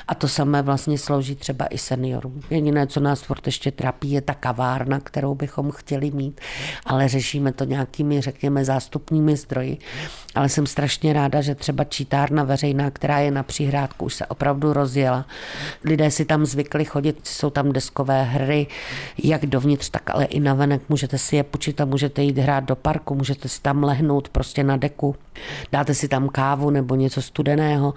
A 0.08 0.16
to 0.16 0.28
samé 0.28 0.62
vlastně 0.62 0.98
slouží 0.98 1.36
třeba 1.36 1.66
i 1.66 1.78
seniorům. 1.78 2.42
Jediné, 2.50 2.88
co 2.88 3.00
nás 3.00 3.22
furt 3.22 3.46
ještě 3.46 3.72
trápí, 3.72 4.12
je 4.12 4.22
ta 4.22 4.34
kavárna, 4.34 5.00
kterou 5.00 5.36
bychom 5.36 5.72
chtěli 5.72 6.12
mít, 6.12 6.42
ale 6.86 7.08
řešíme 7.08 7.52
to 7.52 7.64
nějakými, 7.64 8.22
řekněme, 8.22 8.66
zástupními 8.66 9.36
zdroji. 9.36 9.78
Ale 10.36 10.50
jsem 10.50 10.68
strašně 10.68 11.14
ráda, 11.14 11.42
že 11.42 11.56
třeba 11.56 11.84
čítárna 11.84 12.44
veřejná, 12.44 12.92
která 12.92 13.20
je 13.20 13.32
na 13.32 13.44
přihrádku, 13.44 14.06
už 14.06 14.14
se 14.14 14.26
opravdu 14.26 14.74
rozjela 14.74 15.26
Lidé 15.84 16.12
si 16.12 16.26
tam 16.26 16.46
zvykli 16.46 16.86
chodit, 16.86 17.20
jsou 17.24 17.50
tam 17.50 17.72
deskové 17.72 18.24
hry, 18.24 18.68
jak 19.24 19.46
dovnitř, 19.46 19.90
tak 19.90 20.10
ale 20.10 20.26
i 20.26 20.40
navenek. 20.40 20.82
Můžete 20.90 21.18
si 21.18 21.36
je 21.36 21.44
počít 21.44 21.82
a 21.82 21.86
můžete 21.86 22.24
jít 22.24 22.38
hrát 22.38 22.64
do 22.64 22.76
parku, 22.76 23.16
můžete 23.16 23.50
si 23.50 23.62
tam 23.62 23.84
lehnout 23.84 24.30
prostě 24.30 24.64
na 24.64 24.78
deku. 24.78 25.16
Dáte 25.72 25.94
si 25.94 26.08
tam 26.08 26.30
kávu 26.30 26.70
nebo 26.70 26.96
něco 26.96 27.22
studeného 27.22 27.94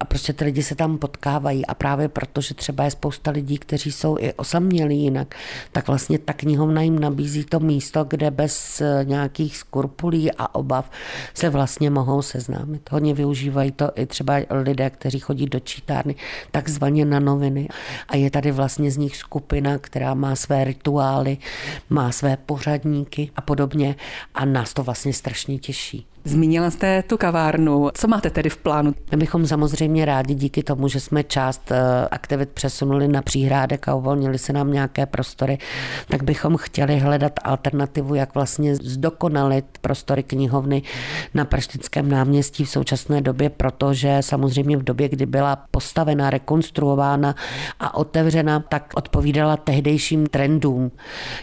a 0.00 0.04
prostě 0.04 0.32
ty 0.32 0.44
lidi 0.44 0.62
se 0.62 0.74
tam 0.74 0.98
potkávají 0.98 1.66
a 1.66 1.74
právě 1.74 2.08
proto, 2.08 2.40
že 2.40 2.54
třeba 2.54 2.84
je 2.84 2.90
spousta 2.90 3.30
lidí, 3.30 3.58
kteří 3.58 3.92
jsou 3.92 4.16
i 4.20 4.32
osamělí 4.32 5.02
jinak, 5.02 5.34
tak 5.72 5.86
vlastně 5.88 6.18
ta 6.18 6.32
knihovna 6.32 6.82
jim 6.82 6.98
nabízí 6.98 7.44
to 7.44 7.60
místo, 7.60 8.04
kde 8.04 8.30
bez 8.30 8.80
eh, 8.80 9.04
nějakých 9.04 9.56
skrupulí 9.56 10.32
a 10.32 10.54
obav 10.54 10.90
se 11.34 11.50
vlastně 11.50 11.90
mohou 11.90 12.22
seznámit. 12.22 12.90
Hodně 12.90 13.14
využívají 13.14 13.72
to 13.72 13.90
i 13.94 14.06
třeba 14.06 14.34
lidé, 14.50 14.90
kteří 14.90 15.18
chodí 15.18 15.46
do 15.46 15.60
čítárny, 15.60 16.14
takzvaně 16.82 17.04
na 17.04 17.20
noviny 17.20 17.68
a 18.08 18.16
je 18.16 18.30
tady 18.30 18.50
vlastně 18.50 18.90
z 18.90 18.96
nich 18.96 19.16
skupina, 19.16 19.78
která 19.78 20.14
má 20.14 20.36
své 20.36 20.64
rituály, 20.64 21.38
má 21.90 22.12
své 22.12 22.36
pořadníky 22.36 23.30
a 23.36 23.40
podobně 23.40 23.94
a 24.34 24.44
nás 24.44 24.74
to 24.74 24.82
vlastně 24.82 25.12
strašně 25.12 25.58
těší. 25.58 26.06
Zmínila 26.24 26.70
jste 26.70 27.02
tu 27.02 27.16
kavárnu. 27.16 27.90
Co 27.94 28.08
máte 28.08 28.30
tedy 28.30 28.50
v 28.50 28.56
plánu? 28.56 28.94
My 29.10 29.16
bychom 29.16 29.46
samozřejmě 29.46 30.04
rádi 30.04 30.34
díky 30.34 30.62
tomu, 30.62 30.88
že 30.88 31.00
jsme 31.00 31.24
část 31.24 31.72
eh, 31.72 32.08
aktivit 32.10 32.48
přesunuli 32.48 33.08
na 33.08 33.22
příhrádek 33.22 33.88
a 33.88 33.94
uvolnili 33.94 34.38
se 34.38 34.52
nám 34.52 34.72
nějaké 34.72 35.06
prostory, 35.06 35.58
tak 36.08 36.22
bychom 36.22 36.56
chtěli 36.56 36.98
hledat 36.98 37.32
alternativu, 37.44 38.14
jak 38.14 38.34
vlastně 38.34 38.76
zdokonalit 38.76 39.64
prostory 39.80 40.22
knihovny 40.22 40.82
na 41.34 41.44
Praštickém 41.44 42.08
náměstí 42.08 42.64
v 42.64 42.70
současné 42.70 43.20
době, 43.20 43.50
protože 43.50 44.18
samozřejmě 44.20 44.76
v 44.76 44.82
době, 44.82 45.08
kdy 45.08 45.26
byla 45.26 45.56
postavena, 45.70 46.30
rekonstruována 46.30 47.34
a 47.80 47.94
otevřena, 47.94 48.60
tak 48.60 48.90
odpovídala 48.94 49.56
tehdejším 49.56 50.26
trendům. 50.26 50.90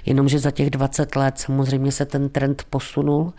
Jenomže 0.06 0.40
za 0.40 0.52
těch 0.52 0.70
20 0.70 1.16
let 1.16 1.40
samozřejmě 1.40 1.92
se 1.92 2.06
ten 2.06 2.30
trend 2.30 2.64
posunul 2.70 3.34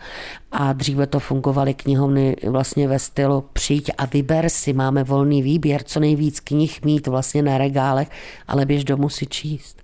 a 0.51 0.73
dříve 0.73 1.07
to 1.07 1.19
fungovaly 1.19 1.73
knihovny 1.73 2.35
vlastně 2.47 2.87
ve 2.87 2.99
stylu 2.99 3.43
přijď 3.53 3.91
a 3.97 4.05
vyber 4.05 4.49
si, 4.49 4.73
máme 4.73 5.03
volný 5.03 5.41
výběr, 5.41 5.83
co 5.83 5.99
nejvíc 5.99 6.39
knih 6.39 6.83
mít 6.85 7.07
vlastně 7.07 7.41
na 7.41 7.57
regálech, 7.57 8.09
ale 8.47 8.65
běž 8.65 8.83
domů 8.83 9.09
si 9.09 9.25
číst. 9.25 9.81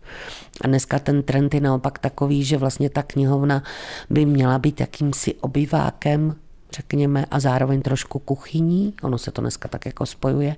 A 0.62 0.68
dneska 0.68 1.00
ten 1.00 1.24
trend 1.24 1.54
je 1.54 1.62
naopak 1.62 2.00
takový, 2.00 2.44
že 2.44 2.58
vlastně 2.58 2.90
ta 2.90 3.04
knihovna 3.04 3.64
by 4.10 4.26
měla 4.26 4.60
být 4.60 4.80
jakýmsi 4.80 5.34
obyvákem 5.34 6.36
řekněme, 6.74 7.26
a 7.32 7.40
zároveň 7.40 7.82
trošku 7.82 8.20
kuchyní, 8.20 8.94
ono 9.02 9.18
se 9.18 9.32
to 9.32 9.42
dneska 9.42 9.70
tak 9.70 9.86
jako 9.86 10.06
spojuje, 10.06 10.56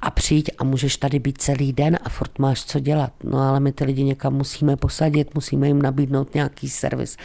a 0.00 0.10
přijď 0.10 0.50
a 0.58 0.64
můžeš 0.64 0.96
tady 0.96 1.18
být 1.18 1.42
celý 1.42 1.72
den 1.72 1.98
a 2.04 2.08
furt 2.08 2.38
máš 2.38 2.64
co 2.64 2.80
dělat. 2.80 3.12
No 3.24 3.38
ale 3.38 3.60
my 3.60 3.72
ty 3.72 3.84
lidi 3.84 4.04
někam 4.04 4.34
musíme 4.34 4.76
posadit, 4.76 5.34
musíme 5.34 5.66
jim 5.66 5.82
nabídnout 5.82 6.34
nějaký 6.34 6.68
servis. 6.68 7.16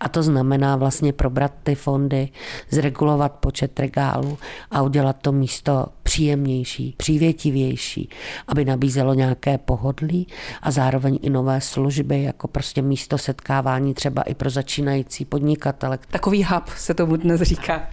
A 0.00 0.08
to 0.08 0.22
znamená 0.22 0.76
vlastně 0.76 1.12
probrat 1.12 1.52
ty 1.62 1.74
fondy, 1.74 2.28
zregulovat 2.70 3.32
počet 3.32 3.80
regálů 3.80 4.38
a 4.70 4.82
udělat 4.82 5.16
to 5.22 5.32
místo 5.32 5.86
příjemnější, 6.08 6.94
přívětivější, 6.96 8.08
aby 8.48 8.64
nabízelo 8.64 9.14
nějaké 9.14 9.58
pohodlí 9.58 10.26
a 10.62 10.70
zároveň 10.70 11.18
i 11.22 11.30
nové 11.30 11.60
služby, 11.60 12.22
jako 12.22 12.48
prostě 12.48 12.82
místo 12.82 13.18
setkávání 13.18 13.94
třeba 13.94 14.22
i 14.22 14.34
pro 14.34 14.50
začínající 14.50 15.24
podnikatele. 15.24 15.98
Takový 16.10 16.44
hub 16.44 16.68
se 16.68 16.94
tomu 16.94 17.16
dnes 17.16 17.42
říká. 17.42 17.88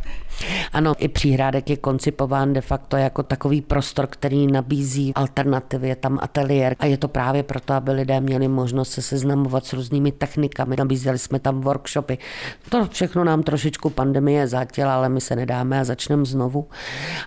Ano, 0.73 0.93
i 0.97 1.07
příhrádek 1.07 1.69
je 1.69 1.77
koncipován 1.77 2.53
de 2.53 2.61
facto 2.61 2.97
jako 2.97 3.23
takový 3.23 3.61
prostor, 3.61 4.07
který 4.07 4.47
nabízí 4.47 5.13
alternativy. 5.15 5.87
Je 5.87 5.95
tam 5.95 6.19
ateliér 6.21 6.75
a 6.79 6.85
je 6.85 6.97
to 6.97 7.07
právě 7.07 7.43
proto, 7.43 7.73
aby 7.73 7.91
lidé 7.91 8.21
měli 8.21 8.47
možnost 8.47 8.91
se 8.91 9.01
seznamovat 9.01 9.65
s 9.65 9.73
různými 9.73 10.11
technikami. 10.11 10.75
Nabízeli 10.75 11.19
jsme 11.19 11.39
tam 11.39 11.61
workshopy. 11.61 12.17
To 12.69 12.87
všechno 12.87 13.23
nám 13.23 13.43
trošičku 13.43 13.89
pandemie 13.89 14.47
zatěla, 14.47 14.95
ale 14.95 15.09
my 15.09 15.21
se 15.21 15.35
nedáme 15.35 15.79
a 15.79 15.83
začneme 15.83 16.25
znovu. 16.25 16.67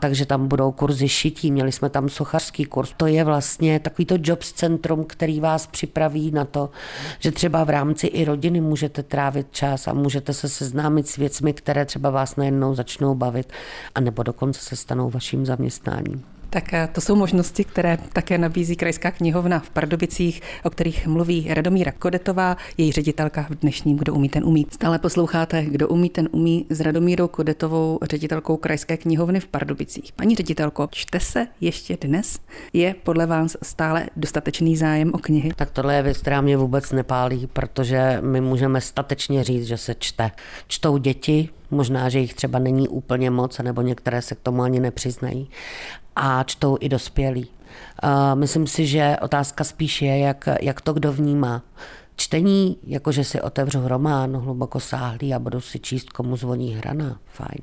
Takže 0.01 0.27
tam 0.27 0.49
budou 0.49 0.73
kurzy 0.79 1.09
šití, 1.09 1.53
měli 1.53 1.73
jsme 1.73 1.91
tam 1.91 2.09
sochařský 2.09 2.65
kurz. 2.65 2.95
To 2.97 3.07
je 3.07 3.25
vlastně 3.25 3.81
takovýto 3.81 4.15
jobs 4.19 4.53
centrum, 4.53 5.05
který 5.05 5.41
vás 5.41 5.67
připraví 5.67 6.31
na 6.31 6.45
to, 6.45 6.71
že 7.19 7.33
třeba 7.33 7.65
v 7.65 7.71
rámci 7.71 8.07
i 8.07 8.25
rodiny 8.25 8.61
můžete 8.61 9.03
trávit 9.03 9.47
čas 9.51 9.89
a 9.89 9.93
můžete 9.93 10.33
se 10.33 10.49
seznámit 10.49 11.09
s 11.09 11.17
věcmi, 11.17 11.53
které 11.53 11.85
třeba 11.85 12.11
vás 12.11 12.37
najednou 12.37 12.75
začnou 12.75 13.15
bavit, 13.15 13.53
anebo 13.95 14.23
dokonce 14.23 14.61
se 14.61 14.77
stanou 14.77 15.11
vaším 15.11 15.47
zaměstnáním. 15.47 16.38
Tak 16.51 16.75
eh, 16.75 16.89
to 16.93 17.01
jsou 17.01 17.17
možnosti, 17.17 17.65
které 17.65 17.99
také 18.13 18.39
nabízí 18.39 18.77
Krajská 18.77 19.11
knihovna 19.11 19.59
v 19.59 19.71
Pardubicích, 19.71 20.43
o 20.65 20.71
kterých 20.71 21.07
mluví 21.07 21.55
Radomíra 21.55 21.93
Kodetová, 21.93 22.57
její 22.77 22.93
ředitelka 22.93 23.47
v 23.51 23.55
dnešním 23.55 23.97
Kdo 23.97 24.15
umí, 24.15 24.29
ten 24.29 24.45
umí. 24.45 24.67
Stále 24.71 24.99
posloucháte 24.99 25.65
Kdo 25.65 25.89
umí, 25.89 26.11
ten 26.11 26.29
umí 26.33 26.67
s 26.71 26.81
Radomírou 26.81 27.29
Kodetovou, 27.29 27.99
ředitelkou 28.03 28.57
Krajské 28.57 28.97
knihovny 28.97 29.41
v 29.41 29.47
Pardubicích. 29.47 30.13
Paní 30.13 30.35
ředitelko, 30.35 30.89
čte 30.91 31.21
se 31.21 31.47
ještě 31.61 31.99
dnes? 32.01 32.39
Je 32.73 32.95
podle 33.03 33.27
vás 33.27 33.57
stále 33.63 34.07
dostatečný 34.17 34.77
zájem 34.77 35.11
o 35.15 35.19
knihy? 35.19 35.53
Tak 35.57 35.71
tohle 35.71 35.95
je 35.95 36.03
věc, 36.03 36.19
která 36.19 36.41
mě 36.41 36.57
vůbec 36.57 36.93
nepálí, 36.93 37.47
protože 37.47 38.19
my 38.21 38.41
můžeme 38.41 38.81
statečně 38.81 39.45
říct, 39.45 39.67
že 39.67 39.77
se 39.77 39.95
čte. 39.99 40.31
Čtou 40.67 40.97
děti, 40.97 41.49
Možná, 41.71 42.09
že 42.09 42.19
jich 42.19 42.35
třeba 42.35 42.59
není 42.59 42.89
úplně 42.89 43.31
moc, 43.31 43.59
nebo 43.59 43.83
některé 43.83 44.23
se 44.23 44.35
k 44.35 44.41
tomu 44.41 44.63
ani 44.63 44.81
nepřiznají. 44.81 45.49
A 46.21 46.43
čtou 46.43 46.77
i 46.81 46.89
dospělí. 46.89 47.47
Myslím 48.35 48.67
si, 48.67 48.87
že 48.87 49.17
otázka 49.23 49.65
spíš 49.65 50.03
je, 50.03 50.19
jak, 50.19 50.49
jak 50.61 50.81
to 50.81 50.93
kdo 50.93 51.13
vnímá. 51.13 51.63
Čtení, 52.17 52.77
jakože 52.87 53.25
si 53.25 53.41
otevřu 53.41 53.89
román 53.89 54.37
hluboko 54.37 54.81
sáhlý 54.81 55.35
a 55.35 55.39
budu 55.39 55.61
si 55.61 55.79
číst, 55.79 56.11
komu 56.11 56.37
zvoní 56.37 56.75
hrana, 56.75 57.19
fajn. 57.27 57.63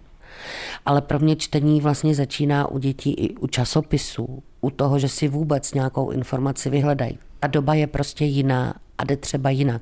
Ale 0.86 1.02
pro 1.02 1.20
mě 1.20 1.36
čtení 1.36 1.82
vlastně 1.82 2.16
začíná 2.16 2.68
u 2.68 2.78
dětí 2.78 3.14
i 3.14 3.36
u 3.36 3.48
časopisů, 3.48 4.44
u 4.62 4.70
toho, 4.70 5.00
že 5.00 5.10
si 5.10 5.28
vůbec 5.28 5.74
nějakou 5.74 6.10
informaci 6.10 6.70
vyhledají. 6.70 7.20
Ta 7.40 7.48
doba 7.48 7.74
je 7.74 7.88
prostě 7.88 8.26
jiná 8.26 8.74
a 8.98 9.04
jde 9.04 9.18
třeba 9.18 9.50
jinak. 9.50 9.82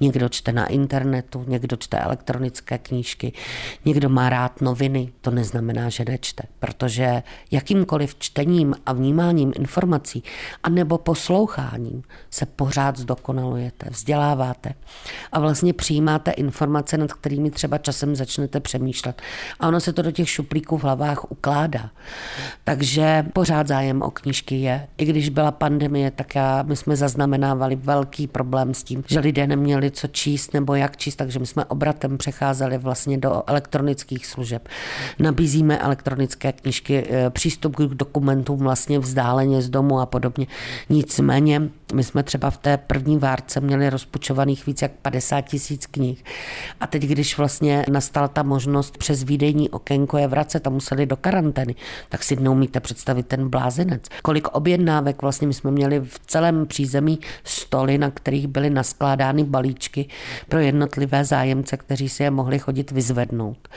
Někdo 0.00 0.28
čte 0.28 0.52
na 0.52 0.66
internetu, 0.66 1.44
někdo 1.48 1.76
čte 1.76 1.98
elektronické 1.98 2.78
knížky, 2.78 3.32
někdo 3.84 4.08
má 4.08 4.28
rád 4.28 4.60
noviny, 4.60 5.12
to 5.20 5.30
neznamená, 5.30 5.88
že 5.88 6.04
nečte, 6.08 6.42
protože 6.58 7.22
jakýmkoliv 7.50 8.14
čtením 8.18 8.74
a 8.86 8.92
vnímáním 8.92 9.52
informací 9.56 10.22
a 10.62 10.68
nebo 10.68 10.98
posloucháním 10.98 12.02
se 12.30 12.46
pořád 12.46 12.98
zdokonalujete, 12.98 13.90
vzděláváte 13.90 14.74
a 15.32 15.40
vlastně 15.40 15.72
přijímáte 15.72 16.30
informace, 16.30 16.98
nad 16.98 17.12
kterými 17.12 17.50
třeba 17.50 17.78
časem 17.78 18.16
začnete 18.16 18.60
přemýšlet. 18.60 19.22
A 19.60 19.68
ono 19.68 19.80
se 19.80 19.92
to 19.92 20.02
do 20.02 20.10
těch 20.10 20.28
šuplíků 20.28 20.78
v 20.78 20.82
hlavách 20.84 21.30
ukládá. 21.30 21.90
Takže 22.64 23.26
pořád 23.32 23.68
zájem 23.68 24.02
o 24.02 24.10
knížky 24.10 24.54
je. 24.54 24.86
I 24.98 25.04
když 25.04 25.28
byla 25.28 25.50
pandemie, 25.50 26.10
tak 26.10 26.34
já, 26.34 26.62
my 26.62 26.76
jsme 26.76 26.96
zaznamenávali 26.96 27.76
velký 27.76 28.26
problém 28.26 28.43
problém 28.44 28.74
s 28.74 28.82
tím, 28.82 29.04
že 29.06 29.20
lidé 29.20 29.46
neměli 29.46 29.90
co 29.90 30.06
číst 30.06 30.54
nebo 30.54 30.74
jak 30.74 30.96
číst, 30.96 31.16
takže 31.16 31.38
my 31.38 31.46
jsme 31.46 31.64
obratem 31.64 32.18
přecházeli 32.18 32.78
vlastně 32.78 33.18
do 33.18 33.42
elektronických 33.46 34.26
služeb. 34.26 34.68
Nabízíme 35.18 35.78
elektronické 35.78 36.52
knížky, 36.52 37.04
eh, 37.10 37.30
přístup 37.30 37.76
k 37.76 37.80
dokumentům 37.80 38.58
vlastně 38.58 38.98
vzdáleně 38.98 39.62
z 39.62 39.70
domu 39.70 40.00
a 40.00 40.06
podobně. 40.06 40.46
Nicméně 40.88 41.62
my 41.94 42.04
jsme 42.04 42.22
třeba 42.22 42.50
v 42.50 42.58
té 42.58 42.76
první 42.76 43.18
várce 43.18 43.60
měli 43.60 43.90
rozpučovaných 43.90 44.66
víc 44.66 44.82
jak 44.82 44.92
50 44.92 45.40
tisíc 45.40 45.86
knih. 45.86 46.24
A 46.80 46.86
teď, 46.86 47.02
když 47.02 47.38
vlastně 47.38 47.84
nastala 47.90 48.28
ta 48.28 48.42
možnost 48.42 48.98
přes 48.98 49.22
výdejní 49.22 49.70
okénko 49.70 50.18
je 50.18 50.26
vracet 50.28 50.66
a 50.66 50.70
museli 50.70 51.06
do 51.06 51.16
karantény, 51.16 51.74
tak 52.08 52.22
si 52.22 52.36
neumíte 52.36 52.80
představit 52.80 53.26
ten 53.26 53.48
blázinec. 53.48 54.02
Kolik 54.22 54.48
objednávek 54.48 55.22
vlastně 55.22 55.46
my 55.46 55.54
jsme 55.54 55.70
měli 55.70 56.00
v 56.00 56.20
celém 56.26 56.66
přízemí 56.66 57.18
stoly, 57.44 57.98
na 57.98 58.10
kterých 58.34 58.48
byly 58.48 58.70
naskládány 58.70 59.44
balíčky 59.44 60.08
pro 60.48 60.58
jednotlivé 60.58 61.24
zájemce, 61.24 61.76
kteří 61.76 62.08
si 62.08 62.22
je 62.22 62.30
mohli 62.30 62.58
chodit 62.58 62.90
vyzvednout. 62.90 63.68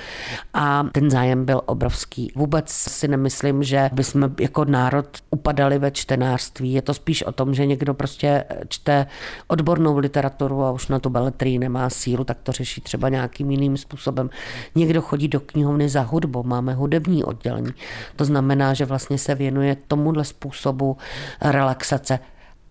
A 0.53 0.83
ten 0.91 1.09
zájem 1.11 1.45
byl 1.45 1.61
obrovský. 1.65 2.31
Vůbec 2.35 2.69
si 2.69 3.07
nemyslím, 3.07 3.63
že 3.63 3.89
bychom 3.93 4.29
jako 4.39 4.65
národ 4.65 5.05
upadali 5.29 5.79
ve 5.79 5.91
čtenářství. 5.91 6.73
Je 6.73 6.81
to 6.81 6.93
spíš 6.93 7.23
o 7.23 7.31
tom, 7.31 7.53
že 7.53 7.65
někdo 7.65 7.93
prostě 7.93 8.43
čte 8.67 9.05
odbornou 9.47 9.97
literaturu 9.97 10.63
a 10.63 10.71
už 10.71 10.87
na 10.87 10.99
to 10.99 11.09
beletrii 11.09 11.59
nemá 11.59 11.89
sílu, 11.89 12.23
tak 12.23 12.37
to 12.43 12.51
řeší 12.51 12.81
třeba 12.81 13.09
nějakým 13.09 13.51
jiným 13.51 13.77
způsobem. 13.77 14.29
Někdo 14.75 15.01
chodí 15.01 15.27
do 15.27 15.39
knihovny 15.39 15.89
za 15.89 16.01
hudbou, 16.01 16.43
máme 16.43 16.73
hudební 16.73 17.23
oddělení. 17.23 17.71
To 18.15 18.25
znamená, 18.25 18.73
že 18.73 18.85
vlastně 18.85 19.17
se 19.17 19.35
věnuje 19.35 19.77
tomuhle 19.87 20.23
způsobu 20.23 20.97
relaxace. 21.41 22.19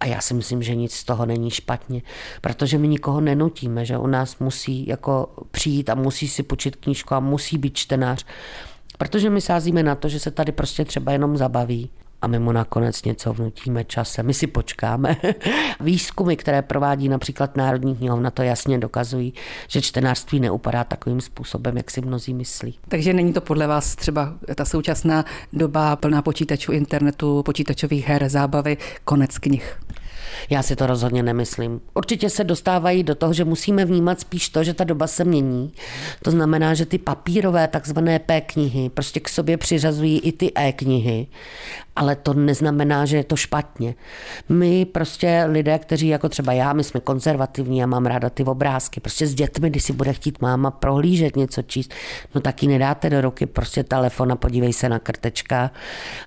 A 0.00 0.06
já 0.06 0.20
si 0.20 0.34
myslím, 0.34 0.62
že 0.62 0.74
nic 0.74 0.94
z 0.94 1.04
toho 1.04 1.26
není 1.26 1.50
špatně, 1.50 2.02
protože 2.40 2.78
my 2.78 2.88
nikoho 2.88 3.20
nenutíme, 3.20 3.84
že 3.84 3.98
u 3.98 4.06
nás 4.06 4.38
musí 4.38 4.86
jako 4.86 5.28
přijít 5.50 5.90
a 5.90 5.94
musí 5.94 6.28
si 6.28 6.42
počít 6.42 6.76
knížku 6.76 7.14
a 7.14 7.20
musí 7.20 7.58
být 7.58 7.76
čtenář. 7.76 8.26
Protože 8.98 9.30
my 9.30 9.40
sázíme 9.40 9.82
na 9.82 9.94
to, 9.94 10.08
že 10.08 10.20
se 10.20 10.30
tady 10.30 10.52
prostě 10.52 10.84
třeba 10.84 11.12
jenom 11.12 11.36
zabaví 11.36 11.90
a 12.26 12.28
my 12.28 12.38
mu 12.38 12.52
nakonec 12.52 13.04
něco 13.04 13.32
vnutíme 13.32 13.84
časem. 13.84 14.26
My 14.26 14.34
si 14.34 14.46
počkáme. 14.46 15.16
Výzkumy, 15.80 16.36
které 16.36 16.62
provádí 16.62 17.08
například 17.08 17.56
Národní 17.56 17.96
knihovna, 17.96 18.30
to 18.30 18.42
jasně 18.42 18.78
dokazují, 18.78 19.34
že 19.68 19.82
čtenářství 19.82 20.40
neupadá 20.40 20.84
takovým 20.84 21.20
způsobem, 21.20 21.76
jak 21.76 21.90
si 21.90 22.00
mnozí 22.00 22.34
myslí. 22.34 22.78
Takže 22.88 23.12
není 23.12 23.32
to 23.32 23.40
podle 23.40 23.66
vás 23.66 23.96
třeba 23.96 24.34
ta 24.54 24.64
současná 24.64 25.24
doba 25.52 25.96
plná 25.96 26.22
počítačů, 26.22 26.72
internetu, 26.72 27.42
počítačových 27.42 28.08
her, 28.08 28.28
zábavy, 28.28 28.76
konec 29.04 29.38
knih? 29.38 29.78
Já 30.50 30.62
si 30.62 30.76
to 30.76 30.86
rozhodně 30.86 31.22
nemyslím. 31.22 31.80
Určitě 31.94 32.30
se 32.30 32.44
dostávají 32.44 33.02
do 33.02 33.14
toho, 33.14 33.32
že 33.32 33.44
musíme 33.44 33.84
vnímat 33.84 34.20
spíš 34.20 34.48
to, 34.48 34.64
že 34.64 34.74
ta 34.74 34.84
doba 34.84 35.06
se 35.06 35.24
mění. 35.24 35.72
To 36.22 36.30
znamená, 36.30 36.74
že 36.74 36.86
ty 36.86 36.98
papírové 36.98 37.68
takzvané 37.68 38.18
P 38.18 38.40
knihy 38.40 38.88
prostě 38.88 39.20
k 39.20 39.28
sobě 39.28 39.56
přiřazují 39.56 40.18
i 40.20 40.32
ty 40.32 40.52
E 40.54 40.72
knihy 40.72 41.26
ale 41.96 42.16
to 42.16 42.34
neznamená, 42.34 43.04
že 43.04 43.16
je 43.16 43.24
to 43.24 43.36
špatně. 43.36 43.94
My 44.48 44.84
prostě 44.84 45.44
lidé, 45.48 45.78
kteří 45.78 46.08
jako 46.08 46.28
třeba 46.28 46.52
já, 46.52 46.72
my 46.72 46.84
jsme 46.84 47.00
konzervativní 47.00 47.82
a 47.82 47.86
mám 47.86 48.06
ráda 48.06 48.30
ty 48.30 48.44
obrázky. 48.44 49.00
Prostě 49.00 49.26
s 49.26 49.34
dětmi, 49.34 49.70
když 49.70 49.82
si 49.82 49.92
bude 49.92 50.12
chtít 50.12 50.40
máma 50.40 50.70
prohlížet 50.70 51.36
něco 51.36 51.62
číst, 51.62 51.94
no 52.34 52.40
taky 52.40 52.66
nedáte 52.66 53.10
do 53.10 53.20
ruky 53.20 53.46
prostě 53.46 53.84
telefon 53.84 54.32
a 54.32 54.36
podívej 54.36 54.72
se 54.72 54.88
na 54.88 54.98
krtečka, 54.98 55.70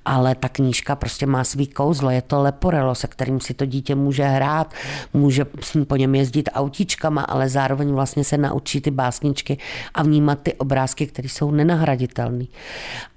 ale 0.06 0.36
ta 0.36 0.50
knížka 0.50 0.96
prostě 0.96 1.26
má 1.26 1.44
svý 1.44 1.68
kouzlo, 1.68 2.10
je 2.10 2.22
to 2.22 2.42
leporelo, 2.42 2.96
se 2.96 3.08
kterým 3.08 3.40
si 3.40 3.54
to 3.54 3.66
dítě 3.66 3.88
může 3.95 4.23
hrát, 4.23 4.73
může 5.13 5.45
po 5.88 5.95
něm 5.95 6.15
jezdit 6.15 6.49
autíčkama, 6.54 7.21
ale 7.21 7.49
zároveň 7.49 7.91
vlastně 7.91 8.23
se 8.23 8.38
naučí 8.38 8.82
ty 8.82 8.91
básničky 8.91 9.58
a 9.93 10.04
vnímat 10.04 10.39
ty 10.43 10.54
obrázky, 10.54 11.08
které 11.08 11.30
jsou 11.30 11.52
nenahraditelné. 11.52 12.45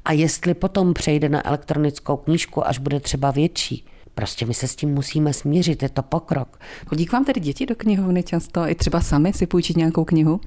A 0.05 0.13
jestli 0.13 0.55
potom 0.55 0.95
přejde 0.95 1.29
na 1.29 1.47
elektronickou 1.47 2.17
knížku, 2.17 2.67
až 2.67 2.79
bude 2.79 3.01
třeba 3.01 3.31
větší, 3.31 3.85
Prostě 4.15 4.47
my 4.47 4.55
se 4.55 4.69
s 4.69 4.77
tím 4.77 4.95
musíme 4.95 5.33
smířit, 5.33 5.83
je 5.83 5.89
to 5.89 6.03
pokrok. 6.03 6.61
Chodí 6.87 7.07
k 7.07 7.13
vám 7.13 7.25
tedy 7.25 7.41
děti 7.41 7.67
do 7.67 7.75
knihovny 7.75 8.23
často, 8.23 8.69
i 8.69 8.75
třeba 8.75 9.01
sami 9.01 9.33
si 9.33 9.47
půjčit 9.47 9.77
nějakou 9.77 10.05
knihu? 10.05 10.41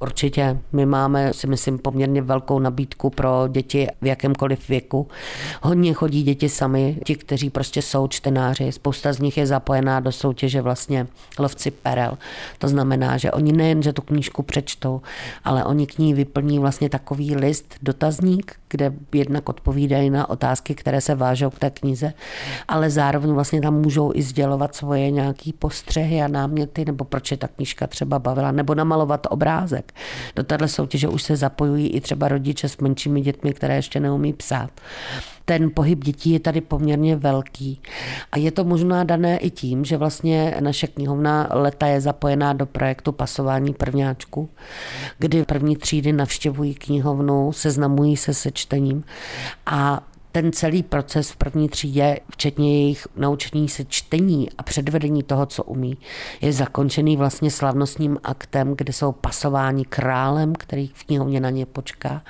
Určitě. 0.00 0.58
My 0.72 0.86
máme, 0.86 1.32
si 1.32 1.46
myslím, 1.46 1.78
poměrně 1.78 2.22
velkou 2.22 2.58
nabídku 2.58 3.10
pro 3.10 3.48
děti 3.48 3.86
v 4.02 4.06
jakémkoliv 4.06 4.68
věku. 4.68 5.08
Hodně 5.62 5.92
chodí 5.92 6.22
děti 6.22 6.48
sami, 6.48 7.00
ti, 7.04 7.14
kteří 7.16 7.50
prostě 7.50 7.82
jsou 7.82 8.08
čtenáři. 8.08 8.72
Spousta 8.72 9.12
z 9.12 9.18
nich 9.18 9.36
je 9.36 9.46
zapojená 9.46 10.00
do 10.00 10.12
soutěže 10.12 10.62
vlastně 10.62 11.06
lovci 11.38 11.70
perel. 11.70 12.18
To 12.58 12.68
znamená, 12.68 13.16
že 13.16 13.32
oni 13.32 13.52
nejen, 13.52 13.82
že 13.82 13.92
tu 13.92 14.02
knížku 14.02 14.42
přečtou, 14.42 15.00
ale 15.44 15.64
oni 15.64 15.86
k 15.86 15.98
ní 15.98 16.14
vyplní 16.14 16.58
vlastně 16.58 16.88
takový 16.88 17.36
list, 17.36 17.74
dotazník, 17.82 18.56
kde 18.68 18.92
jednak 19.12 19.48
odpovídají 19.48 20.10
na 20.10 20.30
otázky, 20.30 20.74
které 20.74 21.00
se 21.00 21.14
vážou 21.14 21.50
k 21.50 21.58
té 21.58 21.70
knize, 21.70 22.12
ale 22.68 22.90
zároveň 22.90 23.30
vlastně 23.30 23.60
tam 23.60 23.74
můžou 23.74 24.12
i 24.14 24.22
sdělovat 24.22 24.74
svoje 24.74 25.10
nějaké 25.10 25.50
postřehy 25.58 26.22
a 26.22 26.28
náměty, 26.28 26.84
nebo 26.84 27.04
proč 27.04 27.30
je 27.30 27.36
ta 27.36 27.48
knížka 27.48 27.86
třeba 27.86 28.18
bavila, 28.18 28.52
nebo 28.52 28.74
namalovat 28.74 29.26
obrázek. 29.30 29.85
Do 30.36 30.42
téhle 30.42 30.68
soutěže 30.68 31.08
už 31.08 31.22
se 31.22 31.36
zapojují 31.36 31.88
i 31.88 32.00
třeba 32.00 32.28
rodiče 32.28 32.68
s 32.68 32.78
menšími 32.78 33.20
dětmi, 33.20 33.54
které 33.54 33.76
ještě 33.76 34.00
neumí 34.00 34.32
psát 34.32 34.70
ten 35.46 35.70
pohyb 35.74 36.04
dětí 36.04 36.30
je 36.30 36.40
tady 36.40 36.60
poměrně 36.60 37.16
velký. 37.16 37.80
A 38.32 38.38
je 38.38 38.50
to 38.50 38.64
možná 38.64 39.04
dané 39.04 39.38
i 39.38 39.50
tím, 39.50 39.84
že 39.84 39.96
vlastně 39.96 40.56
naše 40.60 40.86
knihovna 40.86 41.48
leta 41.52 41.86
je 41.86 42.00
zapojená 42.00 42.52
do 42.52 42.66
projektu 42.66 43.12
pasování 43.12 43.74
prvňáčku, 43.74 44.48
kdy 45.18 45.44
první 45.44 45.76
třídy 45.76 46.12
navštěvují 46.12 46.74
knihovnu, 46.74 47.52
seznamují 47.52 48.16
se 48.16 48.34
se 48.34 48.50
čtením 48.50 49.04
a 49.66 50.02
ten 50.36 50.52
celý 50.52 50.82
proces 50.82 51.30
v 51.30 51.36
první 51.36 51.68
třídě, 51.68 52.18
včetně 52.30 52.80
jejich 52.80 53.08
naučení 53.16 53.68
se 53.68 53.84
čtení 53.84 54.48
a 54.58 54.62
předvedení 54.62 55.22
toho, 55.22 55.46
co 55.46 55.64
umí, 55.64 55.98
je 56.40 56.52
zakončený 56.52 57.16
vlastně 57.16 57.50
slavnostním 57.50 58.18
aktem, 58.22 58.74
kde 58.76 58.92
jsou 58.92 59.12
pasováni 59.12 59.84
králem, 59.84 60.54
který 60.54 60.86
v 60.94 61.04
knihovně 61.04 61.40
na 61.40 61.50
ně 61.50 61.66
počká 61.66 62.22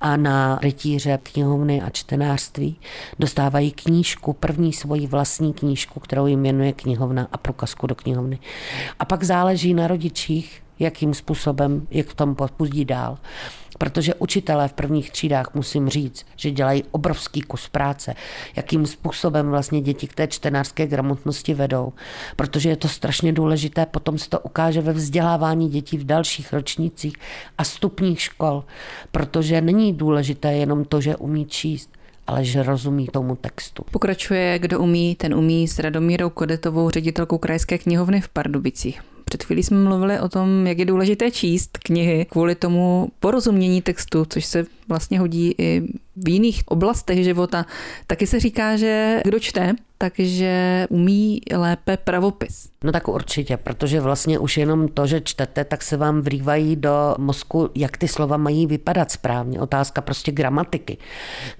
a 0.00 0.16
na 0.16 0.58
rytíře 0.62 1.18
knihovny 1.22 1.82
a 1.82 1.90
čtenářství 1.90 2.76
dostávají 3.18 3.72
knížku, 3.72 4.32
první 4.32 4.72
svoji 4.72 5.06
vlastní 5.06 5.52
knížku, 5.52 6.00
kterou 6.00 6.26
jim 6.26 6.40
jmenuje 6.40 6.72
knihovna 6.72 7.28
a 7.32 7.38
prokazku 7.38 7.86
do 7.86 7.94
knihovny. 7.94 8.38
A 8.98 9.04
pak 9.04 9.24
záleží 9.24 9.74
na 9.74 9.86
rodičích, 9.86 10.62
jakým 10.78 11.14
způsobem 11.14 11.86
je 11.90 12.02
k 12.02 12.14
tomu 12.14 12.34
podpustí 12.34 12.84
dál. 12.84 13.18
Protože 13.78 14.14
učitelé 14.14 14.68
v 14.68 14.72
prvních 14.72 15.10
třídách, 15.10 15.54
musím 15.54 15.88
říct, 15.88 16.26
že 16.36 16.50
dělají 16.50 16.84
obrovský 16.90 17.40
kus 17.40 17.68
práce, 17.68 18.14
jakým 18.56 18.86
způsobem 18.86 19.50
vlastně 19.50 19.80
děti 19.80 20.06
k 20.06 20.14
té 20.14 20.26
čtenářské 20.26 20.86
gramotnosti 20.86 21.54
vedou. 21.54 21.92
Protože 22.36 22.68
je 22.68 22.76
to 22.76 22.88
strašně 22.88 23.32
důležité, 23.32 23.86
potom 23.86 24.18
se 24.18 24.30
to 24.30 24.40
ukáže 24.40 24.80
ve 24.80 24.92
vzdělávání 24.92 25.68
dětí 25.68 25.98
v 25.98 26.04
dalších 26.04 26.52
ročnících 26.52 27.14
a 27.58 27.64
stupních 27.64 28.20
škol. 28.20 28.64
Protože 29.10 29.60
není 29.60 29.92
důležité 29.92 30.52
jenom 30.52 30.84
to, 30.84 31.00
že 31.00 31.16
umí 31.16 31.46
číst, 31.46 31.90
ale 32.26 32.44
že 32.44 32.62
rozumí 32.62 33.06
tomu 33.06 33.36
textu. 33.36 33.84
Pokračuje, 33.90 34.58
kdo 34.58 34.80
umí, 34.80 35.14
ten 35.14 35.34
umí 35.34 35.68
s 35.68 35.78
Radomírou 35.78 36.30
Kodetovou, 36.30 36.90
ředitelkou 36.90 37.38
Krajské 37.38 37.78
knihovny 37.78 38.20
v 38.20 38.28
Pardubicích. 38.28 39.15
Před 39.36 39.46
chvílí 39.46 39.62
jsme 39.62 39.76
mluvili 39.76 40.20
o 40.20 40.28
tom, 40.28 40.66
jak 40.66 40.78
je 40.78 40.84
důležité 40.84 41.30
číst 41.30 41.78
knihy 41.78 42.26
kvůli 42.30 42.54
tomu 42.54 43.08
porozumění 43.20 43.82
textu, 43.82 44.24
což 44.28 44.44
se 44.44 44.66
vlastně 44.88 45.18
hodí 45.18 45.54
i 45.58 45.82
v 46.16 46.28
jiných 46.28 46.62
oblastech 46.66 47.24
života. 47.24 47.66
Taky 48.06 48.26
se 48.26 48.40
říká, 48.40 48.76
že 48.76 49.20
kdo 49.24 49.40
čte, 49.40 49.74
takže 49.98 50.86
umí 50.90 51.40
lépe 51.52 51.96
pravopis. 51.96 52.68
No 52.84 52.92
tak 52.92 53.08
určitě, 53.08 53.56
protože 53.56 54.00
vlastně 54.00 54.38
už 54.38 54.56
jenom 54.56 54.88
to, 54.88 55.06
že 55.06 55.20
čtete, 55.20 55.64
tak 55.64 55.82
se 55.82 55.96
vám 55.96 56.20
vrývají 56.20 56.76
do 56.76 57.14
mozku, 57.18 57.70
jak 57.74 57.96
ty 57.96 58.08
slova 58.08 58.36
mají 58.36 58.66
vypadat 58.66 59.10
správně. 59.10 59.60
Otázka 59.60 60.00
prostě 60.00 60.32
gramatiky, 60.32 60.98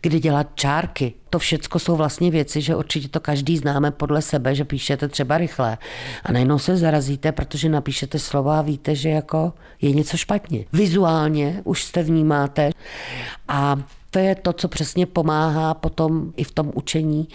kdy 0.01 0.21
dělat 0.21 0.47
čárky. 0.55 1.13
To 1.31 1.39
všechno 1.39 1.81
jsou 1.81 1.97
vlastně 1.97 2.31
věci, 2.31 2.61
že 2.61 2.77
určitě 2.77 3.09
to 3.09 3.21
každý 3.21 3.57
známe 3.57 3.91
podle 3.91 4.23
sebe, 4.23 4.55
že 4.55 4.65
píšete 4.65 5.09
třeba 5.09 5.39
rychle 5.39 5.79
a 6.25 6.33
najednou 6.33 6.59
se 6.59 6.77
zarazíte, 6.77 7.33
protože 7.33 7.69
napíšete 7.69 8.19
slova 8.19 8.59
a 8.59 8.63
víte, 8.63 8.95
že 8.95 9.09
jako 9.09 9.53
je 9.83 9.93
něco 9.93 10.17
špatně. 10.17 10.65
Vizuálně 10.73 11.61
už 11.65 11.85
jste 11.85 12.03
vnímáte 12.03 12.71
a 13.49 13.77
to 14.17 14.21
je 14.21 14.35
to, 14.35 14.53
co 14.53 14.69
přesně 14.69 15.07
pomáhá 15.07 15.75
potom 15.75 16.33
i 16.37 16.45
v 16.45 16.51
tom 16.53 16.73
učení. 16.75 17.29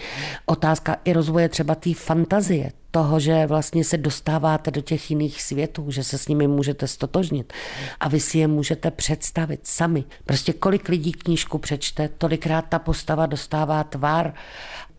Otázka 0.46 0.96
i 1.04 1.12
rozvoje 1.12 1.48
třeba 1.48 1.74
té 1.74 1.94
fantazie, 1.94 2.72
toho, 2.90 3.20
že 3.20 3.46
vlastně 3.46 3.84
se 3.84 3.98
dostáváte 3.98 4.70
do 4.70 4.80
těch 4.80 5.10
jiných 5.10 5.42
světů, 5.42 5.90
že 5.90 6.04
se 6.04 6.18
s 6.18 6.28
nimi 6.28 6.48
můžete 6.48 6.86
stotožnit 6.86 7.52
a 8.00 8.08
vy 8.08 8.20
si 8.20 8.38
je 8.38 8.46
můžete 8.48 8.90
představit 8.90 9.60
sami. 9.66 10.04
Prostě 10.24 10.52
kolik 10.52 10.88
lidí 10.88 11.12
knížku 11.12 11.58
přečte, 11.58 12.08
tolikrát 12.08 12.64
ta 12.68 12.78
postava 12.78 13.26
dostává 13.26 13.84
tvar. 13.84 14.34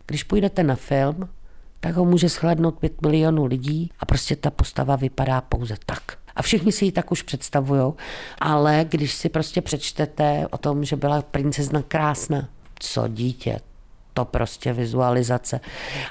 Když 0.08 0.24
půjdete 0.24 0.64
na 0.64 0.76
film, 0.76 1.30
tak 1.80 1.96
ho 1.96 2.06
může 2.06 2.30
shlednout 2.30 2.80
pět 2.80 3.02
milionů 3.02 3.46
lidí 3.46 3.92
a 4.00 4.06
prostě 4.06 4.36
ta 4.36 4.52
postava 4.52 4.96
vypadá 4.96 5.42
pouze 5.42 5.76
tak. 5.86 6.23
A 6.36 6.42
všichni 6.42 6.72
si 6.72 6.86
ji 6.86 6.92
tak 6.92 7.12
už 7.12 7.22
představují, 7.22 7.94
ale 8.40 8.86
když 8.90 9.14
si 9.14 9.30
prostě 9.30 9.62
přečtete 9.62 10.48
o 10.52 10.58
tom, 10.58 10.84
že 10.84 10.96
byla 10.96 11.22
princezna 11.22 11.82
krásná, 11.88 12.50
co 12.80 13.08
dítě, 13.08 13.60
to 14.14 14.26
prostě 14.26 14.74
vizualizace. 14.74 15.60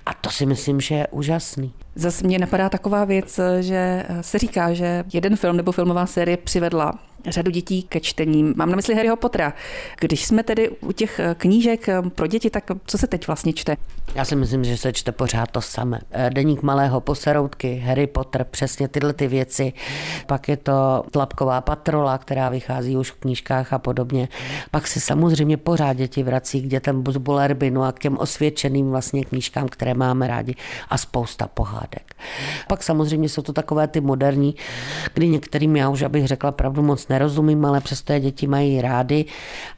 A 0.06 0.14
to 0.14 0.30
si 0.30 0.46
myslím, 0.46 0.80
že 0.80 0.94
je 0.94 1.06
úžasný. 1.06 1.72
Zase 1.94 2.26
mě 2.26 2.38
napadá 2.38 2.68
taková 2.68 3.04
věc, 3.04 3.40
že 3.60 4.06
se 4.20 4.38
říká, 4.38 4.72
že 4.72 5.04
jeden 5.12 5.36
film 5.36 5.56
nebo 5.56 5.72
filmová 5.72 6.06
série 6.06 6.36
přivedla 6.36 6.98
řadu 7.26 7.50
dětí 7.50 7.82
ke 7.82 8.00
čtení. 8.00 8.42
Mám 8.56 8.70
na 8.70 8.76
mysli 8.76 8.94
Harryho 8.94 9.16
Pottera. 9.16 9.54
Když 10.00 10.24
jsme 10.24 10.42
tedy 10.42 10.68
u 10.68 10.92
těch 10.92 11.20
knížek 11.36 11.86
pro 12.14 12.26
děti, 12.26 12.50
tak 12.50 12.64
co 12.86 12.98
se 12.98 13.06
teď 13.06 13.26
vlastně 13.26 13.52
čte? 13.52 13.76
Já 14.14 14.24
si 14.24 14.36
myslím, 14.36 14.64
že 14.64 14.76
se 14.76 14.92
čte 14.92 15.12
pořád 15.12 15.50
to 15.50 15.60
samé. 15.60 16.00
Eh, 16.10 16.30
Deník 16.30 16.62
malého 16.62 17.00
poseroutky, 17.00 17.82
Harry 17.86 18.06
Potter, 18.06 18.44
přesně 18.44 18.88
tyhle 18.88 19.12
ty 19.12 19.26
věci. 19.26 19.72
Pak 20.26 20.48
je 20.48 20.56
to 20.56 21.04
Tlapková 21.10 21.60
patrola, 21.60 22.18
která 22.18 22.48
vychází 22.48 22.96
už 22.96 23.10
v 23.10 23.14
knížkách 23.14 23.72
a 23.72 23.78
podobně. 23.78 24.28
Pak 24.70 24.86
se 24.86 25.00
samozřejmě 25.00 25.56
pořád 25.56 25.92
děti 25.92 26.22
vrací 26.22 26.62
k 26.62 26.66
dětem 26.66 27.04
z 27.08 27.16
Bulerbinu 27.16 27.82
a 27.82 27.92
k 27.92 27.98
těm 27.98 28.18
osvědčeným 28.18 28.90
vlastně 28.90 29.24
knížkám, 29.24 29.68
které 29.68 29.94
máme 29.94 30.26
rádi 30.26 30.54
a 30.88 30.98
spousta 30.98 31.48
pohádek. 31.48 32.14
Pak 32.68 32.82
samozřejmě 32.82 33.28
jsou 33.28 33.42
to 33.42 33.52
takové 33.52 33.88
ty 33.88 34.00
moderní, 34.00 34.54
kdy 35.14 35.28
některým 35.28 35.76
já 35.76 35.88
už, 35.88 36.02
abych 36.02 36.26
řekla 36.26 36.52
pravdu, 36.52 36.82
moc 36.82 37.08
nerozumím, 37.12 37.64
ale 37.64 37.80
přesto 37.80 38.12
je 38.12 38.20
děti 38.20 38.46
mají 38.46 38.80
rády. 38.80 39.24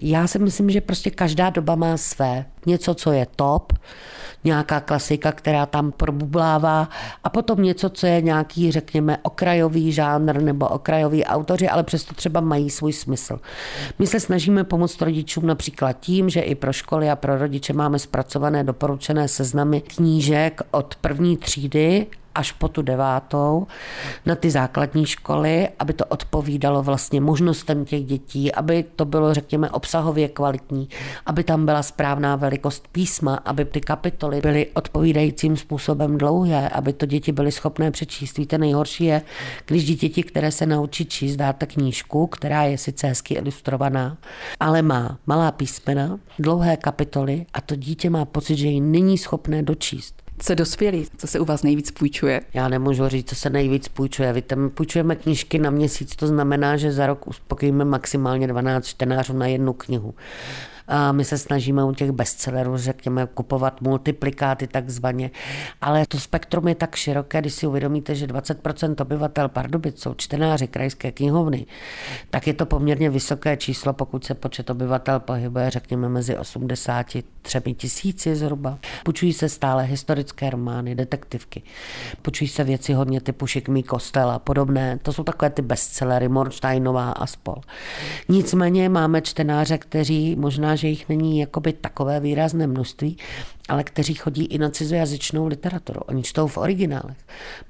Já 0.01 0.27
si 0.27 0.39
myslím, 0.39 0.71
že 0.71 0.81
prostě 0.81 1.11
každá 1.11 1.51
doba 1.51 1.75
má 1.75 1.97
své. 1.97 2.45
Něco, 2.67 2.95
co 2.95 3.13
je 3.13 3.27
top, 3.37 3.73
nějaká 4.45 4.81
klasika, 4.81 5.33
která 5.33 5.67
tam 5.67 5.93
probublává 5.93 6.89
a 7.25 7.29
potom 7.29 7.63
něco, 7.63 7.91
co 7.91 8.07
je 8.07 8.23
nějaký, 8.23 8.73
řekněme, 8.73 9.19
okrajový 9.23 9.93
žánr 9.93 10.43
nebo 10.43 10.69
okrajový 10.69 11.25
autoři, 11.25 11.69
ale 11.69 11.83
přesto 11.83 12.15
třeba 12.15 12.41
mají 12.41 12.71
svůj 12.71 12.93
smysl. 12.93 13.41
My 13.99 14.07
se 14.07 14.21
snažíme 14.21 14.65
pomoct 14.65 15.03
rodičům 15.03 15.47
například 15.47 15.93
tím, 15.93 16.31
že 16.31 16.41
i 16.41 16.55
pro 16.55 16.73
školy 16.73 17.11
a 17.11 17.17
pro 17.17 17.39
rodiče 17.39 17.73
máme 17.73 17.99
zpracované 17.99 18.65
doporučené 18.65 19.29
seznamy 19.29 19.81
knížek 19.81 20.61
od 20.71 20.95
první 20.95 21.37
třídy 21.37 22.07
až 22.35 22.53
po 22.53 22.69
tu 22.69 22.83
devátou 22.83 23.67
na 24.27 24.35
ty 24.35 24.51
základní 24.51 25.07
školy, 25.07 25.69
aby 25.79 25.93
to 25.93 26.05
odpovídalo 26.05 26.83
vlastně 26.83 27.21
možnostem 27.21 27.85
těch 27.85 28.05
dětí, 28.05 28.53
aby 28.53 28.85
to 28.97 29.05
bylo, 29.05 29.35
řekněme, 29.35 29.71
obsahově 29.71 30.29
kvalitní, 30.29 30.89
aby 31.27 31.45
tam 31.45 31.67
byla 31.67 31.83
správná 31.83 32.37
velikost 32.37 32.89
písma, 32.89 33.35
aby 33.35 33.65
ty 33.65 33.81
kapitoly 33.81 34.41
byly 34.41 34.67
odpovídajícím 34.75 35.57
způsobem 35.57 36.19
dlouhé, 36.19 36.69
aby 36.69 36.93
to 36.93 37.07
děti 37.07 37.33
byly 37.33 37.53
schopné 37.53 37.91
přečíst. 37.91 38.39
Víte, 38.39 38.59
nejhorší 38.59 39.05
je, 39.05 39.23
když 39.67 39.85
děti, 39.85 40.23
které 40.23 40.53
se 40.53 40.67
naučí 40.67 41.07
číst, 41.07 41.37
dáte 41.37 41.67
knížku, 41.67 42.27
která 42.27 42.63
je 42.63 42.79
sice 42.79 43.07
hezky 43.07 43.35
ilustrovaná, 43.35 44.17
ale 44.61 44.83
má 44.83 45.19
malá 45.27 45.53
písmena, 45.53 46.19
dlouhé 46.39 46.77
kapitoly 46.77 47.47
a 47.55 47.61
to 47.61 47.77
dítě 47.77 48.11
má 48.11 48.25
pocit, 48.25 48.57
že 48.57 48.69
ji 48.69 48.81
není 48.81 49.19
schopné 49.19 49.63
dočíst. 49.63 50.24
Co 50.47 50.55
dospělí, 50.55 51.07
co 51.17 51.27
se 51.27 51.41
u 51.41 51.45
vás 51.45 51.63
nejvíc 51.63 51.91
půjčuje? 51.91 52.41
Já 52.55 52.69
nemůžu 52.69 53.09
říct, 53.09 53.29
co 53.29 53.35
se 53.35 53.51
nejvíc 53.51 53.89
půjčuje. 53.89 54.33
Víte, 54.33 54.57
my 54.57 54.71
půjčujeme 54.71 55.17
knížky 55.17 55.59
na 55.59 55.71
měsíc, 55.71 56.17
to 56.17 56.27
znamená, 56.27 56.77
že 56.77 56.93
za 56.93 57.07
rok 57.07 57.27
uspokojíme 57.27 57.85
maximálně 57.85 58.47
12 58.47 58.87
čtenářů 58.87 59.33
na 59.33 59.47
jednu 59.47 59.73
knihu. 59.73 60.15
A 60.89 61.13
my 61.13 61.25
se 61.25 61.39
snažíme 61.39 61.85
u 61.85 61.93
těch 61.93 62.13
bestsellerů, 62.13 62.77
řekněme, 62.77 63.27
kupovat 63.35 63.81
multiplikáty 63.81 64.67
takzvaně. 64.67 65.31
Ale 65.81 66.07
to 66.07 66.21
spektrum 66.21 66.69
je 66.69 66.75
tak 66.75 66.95
široké, 66.95 67.41
když 67.41 67.55
si 67.55 67.67
uvědomíte, 67.67 68.15
že 68.15 68.27
20% 68.27 68.95
obyvatel 69.03 69.49
Pardubic 69.49 70.03
jsou 70.03 70.15
čtenáři 70.15 70.67
krajské 70.67 71.13
knihovny, 71.13 71.67
tak 72.31 72.47
je 72.47 72.55
to 72.55 72.67
poměrně 72.67 73.11
vysoké 73.11 73.57
číslo, 73.57 73.93
pokud 73.93 74.25
se 74.25 74.35
počet 74.35 74.71
obyvatel 74.71 75.21
pohybuje, 75.21 75.71
řekněme, 75.71 76.09
mezi 76.09 76.39
83 76.39 77.23
tisíci 77.77 78.37
zhruba. 78.37 78.79
Počují 79.05 79.33
se 79.33 79.49
stále 79.49 79.83
historické 79.83 80.51
romány, 80.51 80.95
detektivky. 80.95 81.63
Počují 82.23 82.49
se 82.49 82.65
věci 82.65 82.93
hodně 82.93 83.21
typu 83.21 83.47
Šikmý 83.47 83.83
kostel 83.83 84.31
a 84.31 84.39
podobné. 84.39 84.99
To 85.03 85.13
jsou 85.13 85.23
takové 85.23 85.51
ty 85.51 85.63
bestsellery, 85.63 86.29
Morsteinová 86.29 87.11
a 87.11 87.27
spol. 87.27 87.57
Nicméně 88.29 88.89
máme 88.89 89.23
čtenáře, 89.23 89.79
kteří 89.79 90.37
možná 90.37 90.74
že 90.77 90.89
jich 90.89 91.09
není 91.09 91.39
jakoby 91.39 91.73
takové 91.73 92.21
výrazné 92.21 92.67
množství, 92.67 93.17
ale 93.69 93.85
kteří 93.85 94.15
chodí 94.15 94.45
i 94.45 94.59
na 94.59 94.71
cizojazyčnou 94.71 95.47
literaturu. 95.47 96.01
Oni 96.01 96.23
čtou 96.23 96.47
v 96.47 96.59
originálech. 96.59 97.17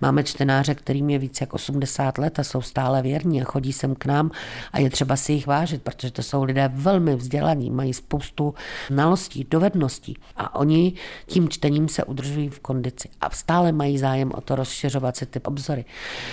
Máme 0.00 0.24
čtenáře, 0.24 0.74
kterým 0.74 1.10
je 1.10 1.18
více 1.18 1.42
jak 1.42 1.54
80 1.54 2.18
let 2.18 2.38
a 2.38 2.44
jsou 2.44 2.62
stále 2.62 3.02
věrní 3.02 3.42
a 3.42 3.44
chodí 3.44 3.72
sem 3.72 3.94
k 3.94 4.06
nám 4.06 4.30
a 4.72 4.80
je 4.80 4.90
třeba 4.90 5.16
si 5.16 5.32
jich 5.32 5.46
vážit, 5.46 5.82
protože 5.82 6.10
to 6.10 6.22
jsou 6.22 6.42
lidé 6.42 6.70
velmi 6.74 7.16
vzdělaní, 7.16 7.70
mají 7.70 7.94
spoustu 7.94 8.54
znalostí, 8.88 9.46
dovedností 9.50 10.16
a 10.36 10.54
oni 10.54 10.92
tím 11.26 11.48
čtením 11.48 11.88
se 11.88 12.04
udržují 12.04 12.48
v 12.48 12.60
kondici 12.60 13.08
a 13.20 13.30
stále 13.30 13.72
mají 13.72 13.98
zájem 13.98 14.32
o 14.34 14.40
to 14.40 14.56
rozšiřovat 14.56 15.16
si 15.16 15.26
ty 15.26 15.40
obzory. 15.40 15.84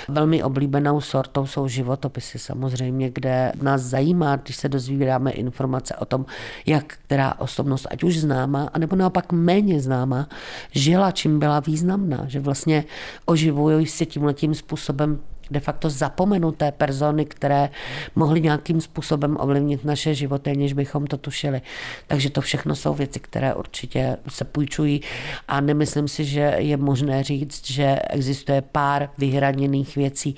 Velmi 0.08 0.44
oblíbenou 0.44 1.02
sortou 1.02 1.46
jsou 1.46 1.68
životopisy 1.68 2.40
samozřejmě, 2.40 3.10
kde 3.10 3.52
nás 3.62 3.82
zajímá, 3.82 4.36
když 4.36 4.56
se 4.56 4.70
dozvídáme 4.70 5.32
informace 5.32 5.96
o 5.96 6.06
tom, 6.06 6.26
jak 6.66 6.98
která 7.12 7.34
osobnost, 7.40 7.88
ať 7.92 8.04
už 8.04 8.18
známá, 8.18 8.70
anebo 8.74 8.96
naopak 8.96 9.32
méně 9.52 9.80
známá, 9.80 10.30
žila, 10.72 11.12
čím 11.12 11.40
byla 11.40 11.60
významná, 11.60 12.26
že 12.28 12.40
vlastně 12.40 12.84
oživují 13.26 13.88
se 13.88 14.06
tímhletím 14.06 14.56
způsobem 14.56 15.20
de 15.52 15.60
facto 15.60 15.90
zapomenuté 15.90 16.72
persony, 16.72 17.26
které 17.26 17.70
mohly 18.16 18.42
nějakým 18.42 18.82
způsobem 18.82 19.38
ovlivnit 19.40 19.86
naše 19.86 20.16
životy, 20.16 20.56
než 20.56 20.74
bychom 20.74 21.08
to 21.08 21.18
tušili. 21.18 21.62
Takže 22.08 22.30
to 22.30 22.42
všechno 22.42 22.76
jsou 22.76 22.94
věci, 22.94 23.20
které 23.20 23.54
určitě 23.54 24.18
se 24.30 24.46
půjčují 24.46 25.02
a 25.48 25.62
nemyslím 25.62 26.08
si, 26.08 26.26
že 26.26 26.56
je 26.58 26.78
možné 26.78 27.24
říct, 27.24 27.72
že 27.72 28.00
existuje 28.10 28.62
pár 28.62 29.10
vyhraněných 29.18 29.96
věcí. 29.96 30.36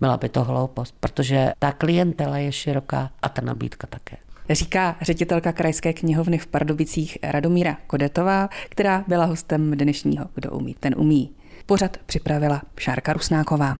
Byla 0.00 0.16
by 0.16 0.28
to 0.28 0.44
hloupost, 0.44 0.94
protože 1.00 1.52
ta 1.58 1.72
klientela 1.72 2.38
je 2.38 2.52
široká 2.52 3.10
a 3.22 3.28
ta 3.28 3.42
nabídka 3.42 3.86
také 3.86 4.25
říká 4.50 4.96
ředitelka 5.00 5.52
Krajské 5.52 5.92
knihovny 5.92 6.38
v 6.38 6.46
Pardubicích 6.46 7.18
Radomíra 7.22 7.76
Kodetová, 7.86 8.48
která 8.68 9.04
byla 9.08 9.24
hostem 9.24 9.70
dnešního 9.70 10.26
Kdo 10.34 10.50
umí, 10.50 10.76
ten 10.80 10.94
umí. 10.98 11.30
Pořad 11.66 11.96
připravila 12.06 12.62
Šárka 12.78 13.12
Rusnáková. 13.12 13.74